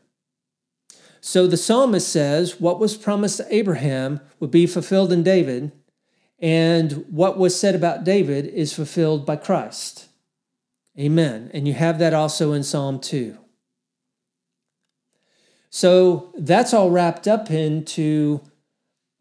So 1.20 1.46
the 1.46 1.56
psalmist 1.56 2.08
says 2.08 2.60
what 2.60 2.80
was 2.80 2.96
promised 2.96 3.38
to 3.38 3.54
Abraham 3.54 4.20
would 4.40 4.50
be 4.50 4.66
fulfilled 4.66 5.12
in 5.12 5.22
David, 5.22 5.72
and 6.38 7.04
what 7.10 7.36
was 7.36 7.58
said 7.58 7.74
about 7.74 8.04
David 8.04 8.46
is 8.46 8.72
fulfilled 8.72 9.26
by 9.26 9.36
Christ. 9.36 10.08
Amen. 10.98 11.50
And 11.52 11.68
you 11.68 11.74
have 11.74 11.98
that 11.98 12.14
also 12.14 12.52
in 12.52 12.62
Psalm 12.62 13.00
2. 13.00 13.36
So 15.70 16.32
that's 16.38 16.72
all 16.72 16.90
wrapped 16.90 17.28
up 17.28 17.50
into 17.50 18.40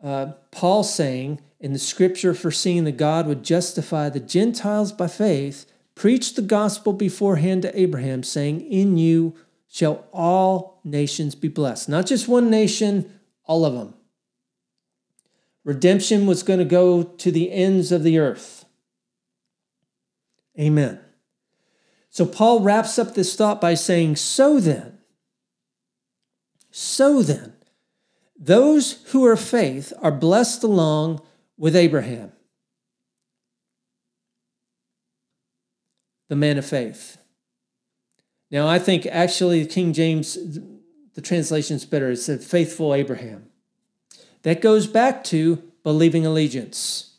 uh, 0.03 0.27
Paul 0.51 0.83
saying 0.83 1.41
in 1.59 1.73
the 1.73 1.79
scripture 1.79 2.33
foreseeing 2.33 2.83
that 2.85 2.97
God 2.97 3.27
would 3.27 3.43
justify 3.43 4.09
the 4.09 4.19
Gentiles 4.19 4.91
by 4.91 5.07
faith, 5.07 5.65
preach 5.95 6.35
the 6.35 6.41
gospel 6.41 6.93
beforehand 6.93 7.63
to 7.63 7.79
Abraham, 7.79 8.23
saying, 8.23 8.61
In 8.61 8.97
you 8.97 9.35
shall 9.67 10.05
all 10.13 10.79
nations 10.83 11.35
be 11.35 11.47
blessed. 11.47 11.89
Not 11.89 12.05
just 12.05 12.27
one 12.27 12.49
nation, 12.49 13.19
all 13.45 13.65
of 13.65 13.73
them. 13.73 13.93
Redemption 15.63 16.27
was 16.27 16.43
going 16.43 16.59
to 16.59 16.65
go 16.65 17.03
to 17.03 17.31
the 17.31 17.51
ends 17.51 17.91
of 17.91 18.03
the 18.03 18.17
earth. 18.17 18.65
Amen. 20.57 20.99
So 22.09 22.25
Paul 22.25 22.61
wraps 22.61 22.97
up 22.97 23.13
this 23.13 23.35
thought 23.35 23.59
by 23.59 23.73
saying, 23.73 24.15
So 24.15 24.59
then, 24.59 24.96
so 26.79 27.23
then, 27.23 27.53
those 28.37 29.03
who 29.07 29.25
are 29.25 29.35
faith 29.35 29.91
are 29.99 30.11
blessed 30.11 30.61
along 30.61 31.23
with 31.57 31.75
Abraham, 31.75 32.33
the 36.29 36.35
man 36.35 36.59
of 36.59 36.67
faith. 36.67 37.17
Now, 38.51 38.67
I 38.67 38.77
think 38.77 39.07
actually 39.07 39.65
King 39.65 39.91
James, 39.91 40.37
the 41.15 41.21
translation 41.21 41.77
is 41.77 41.83
better. 41.83 42.11
It 42.11 42.17
said 42.17 42.43
faithful 42.43 42.93
Abraham. 42.93 43.47
That 44.43 44.61
goes 44.61 44.85
back 44.85 45.23
to 45.25 45.55
believing 45.81 46.27
allegiance. 46.27 47.15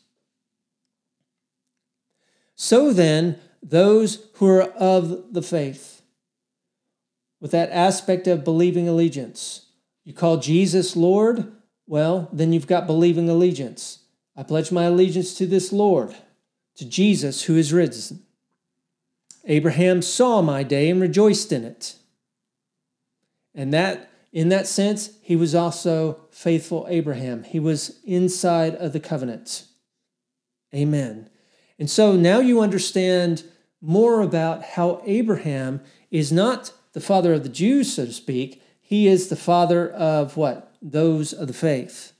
So 2.55 2.93
then, 2.93 3.37
those 3.61 4.25
who 4.35 4.47
are 4.47 4.63
of 4.63 5.33
the 5.33 5.41
faith, 5.41 5.98
with 7.39 7.51
that 7.51 7.71
aspect 7.71 8.27
of 8.27 8.43
believing 8.43 8.87
allegiance. 8.87 9.67
You 10.03 10.13
call 10.13 10.37
Jesus 10.37 10.95
Lord? 10.95 11.51
Well, 11.87 12.29
then 12.31 12.53
you've 12.53 12.67
got 12.67 12.87
believing 12.87 13.29
allegiance. 13.29 13.99
I 14.35 14.43
pledge 14.43 14.71
my 14.71 14.83
allegiance 14.83 15.33
to 15.35 15.45
this 15.45 15.71
Lord, 15.71 16.15
to 16.75 16.85
Jesus 16.85 17.43
who 17.43 17.55
is 17.55 17.73
risen. 17.73 18.23
Abraham 19.45 20.01
saw 20.01 20.41
my 20.41 20.63
day 20.63 20.89
and 20.89 21.01
rejoiced 21.01 21.51
in 21.51 21.63
it. 21.63 21.95
And 23.55 23.73
that 23.73 24.09
in 24.31 24.49
that 24.49 24.67
sense, 24.67 25.11
he 25.21 25.35
was 25.35 25.55
also 25.55 26.19
faithful 26.29 26.85
Abraham. 26.89 27.43
He 27.43 27.59
was 27.59 27.99
inside 28.03 28.75
of 28.75 28.93
the 28.93 28.99
covenant. 28.99 29.65
Amen. 30.73 31.29
And 31.79 31.89
so 31.89 32.15
now 32.15 32.39
you 32.39 32.61
understand 32.61 33.43
more 33.81 34.21
about 34.21 34.63
how 34.63 35.01
Abraham 35.05 35.81
is 36.11 36.31
not 36.31 36.73
the 36.93 37.01
father 37.01 37.33
of 37.33 37.43
the 37.43 37.49
Jews, 37.49 37.93
so 37.93 38.05
to 38.05 38.13
speak. 38.13 38.61
He 38.81 39.07
is 39.07 39.29
the 39.29 39.35
father 39.35 39.89
of 39.89 40.35
what? 40.37 40.73
Those 40.81 41.33
of 41.33 41.47
the 41.47 41.53
faith. 41.53 42.13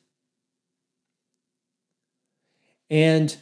And 2.90 3.36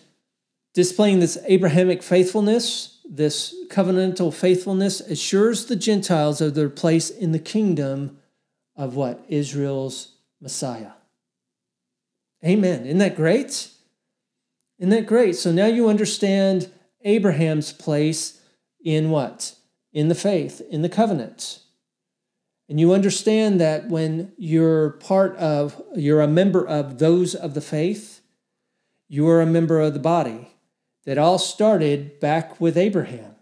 displaying 0.73 1.19
this 1.19 1.37
Abrahamic 1.45 2.03
faithfulness, 2.03 2.99
this 3.09 3.55
covenantal 3.69 4.33
faithfulness, 4.33 5.01
assures 5.01 5.65
the 5.65 5.75
Gentiles 5.75 6.41
of 6.41 6.53
their 6.53 6.69
place 6.69 7.09
in 7.09 7.31
the 7.31 7.39
kingdom 7.39 8.17
of 8.75 8.95
what? 8.95 9.23
Israel's 9.27 10.13
Messiah. 10.39 10.91
Amen. 12.45 12.85
Isn't 12.85 12.99
that 12.99 13.15
great? 13.15 13.71
Isn't 14.79 14.91
that 14.91 15.07
great? 15.07 15.35
So 15.35 15.51
now 15.51 15.65
you 15.65 15.89
understand 15.89 16.71
Abraham's 17.03 17.73
place 17.73 18.39
in 18.83 19.09
what? 19.09 19.56
In 19.97 20.09
the 20.09 20.15
faith, 20.15 20.61
in 20.69 20.83
the 20.83 20.89
covenant. 20.89 21.57
And 22.69 22.79
you 22.79 22.93
understand 22.93 23.59
that 23.59 23.89
when 23.89 24.31
you're 24.37 24.91
part 24.91 25.35
of, 25.37 25.81
you're 25.95 26.21
a 26.21 26.27
member 26.27 26.63
of 26.63 26.99
those 26.99 27.33
of 27.33 27.55
the 27.55 27.61
faith, 27.61 28.21
you 29.07 29.27
are 29.27 29.41
a 29.41 29.47
member 29.47 29.81
of 29.81 29.95
the 29.95 29.99
body. 29.99 30.49
That 31.05 31.17
all 31.17 31.39
started 31.39 32.19
back 32.19 32.61
with 32.61 32.77
Abraham. 32.77 33.33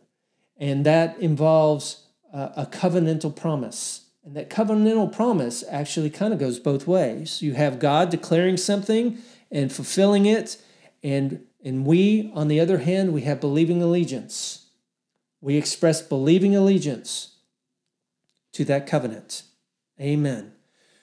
And 0.56 0.86
that 0.86 1.20
involves 1.20 2.06
a 2.32 2.66
covenantal 2.72 3.36
promise. 3.36 4.06
And 4.24 4.34
that 4.38 4.50
covenantal 4.50 5.12
promise 5.12 5.62
actually 5.70 6.10
kind 6.10 6.32
of 6.32 6.40
goes 6.40 6.58
both 6.58 6.88
ways. 6.88 7.42
You 7.42 7.56
have 7.56 7.80
God 7.80 8.10
declaring 8.10 8.56
something 8.56 9.18
and 9.52 9.74
fulfilling 9.74 10.26
it, 10.26 10.56
and, 11.04 11.44
and 11.66 11.86
we, 11.86 12.32
on 12.34 12.48
the 12.48 12.62
other 12.62 12.78
hand, 12.78 13.12
we 13.12 13.22
have 13.24 13.42
believing 13.42 13.82
allegiance 13.82 14.65
we 15.46 15.58
express 15.58 16.02
believing 16.02 16.56
allegiance 16.56 17.36
to 18.52 18.66
that 18.66 18.88
covenant. 18.88 19.44
Amen. 20.02 20.54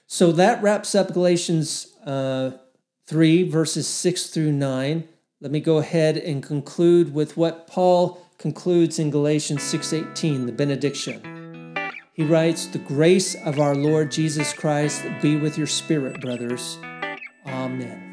So 0.09 0.33
that 0.33 0.61
wraps 0.61 0.96
up 0.96 1.12
Galatians 1.12 1.94
uh, 2.05 2.50
3, 3.07 3.48
verses 3.48 3.87
6 3.87 4.31
through 4.31 4.50
9. 4.50 5.07
Let 5.40 5.52
me 5.52 5.61
go 5.61 5.78
ahead 5.78 6.16
and 6.16 6.42
conclude 6.42 7.14
with 7.14 7.37
what 7.37 7.68
Paul 7.68 8.20
concludes 8.37 8.98
in 8.98 9.11
Galatians 9.11 9.62
6:18, 9.62 10.46
the 10.46 10.52
benediction. 10.52 11.76
He 12.12 12.24
writes, 12.24 12.66
"The 12.66 12.78
grace 12.78 13.37
of 13.44 13.61
our 13.61 13.76
Lord 13.76 14.11
Jesus 14.11 14.52
Christ 14.52 15.05
be 15.20 15.37
with 15.37 15.57
your 15.57 15.68
spirit, 15.68 16.20
brothers. 16.20 16.78
Amen." 17.46 18.12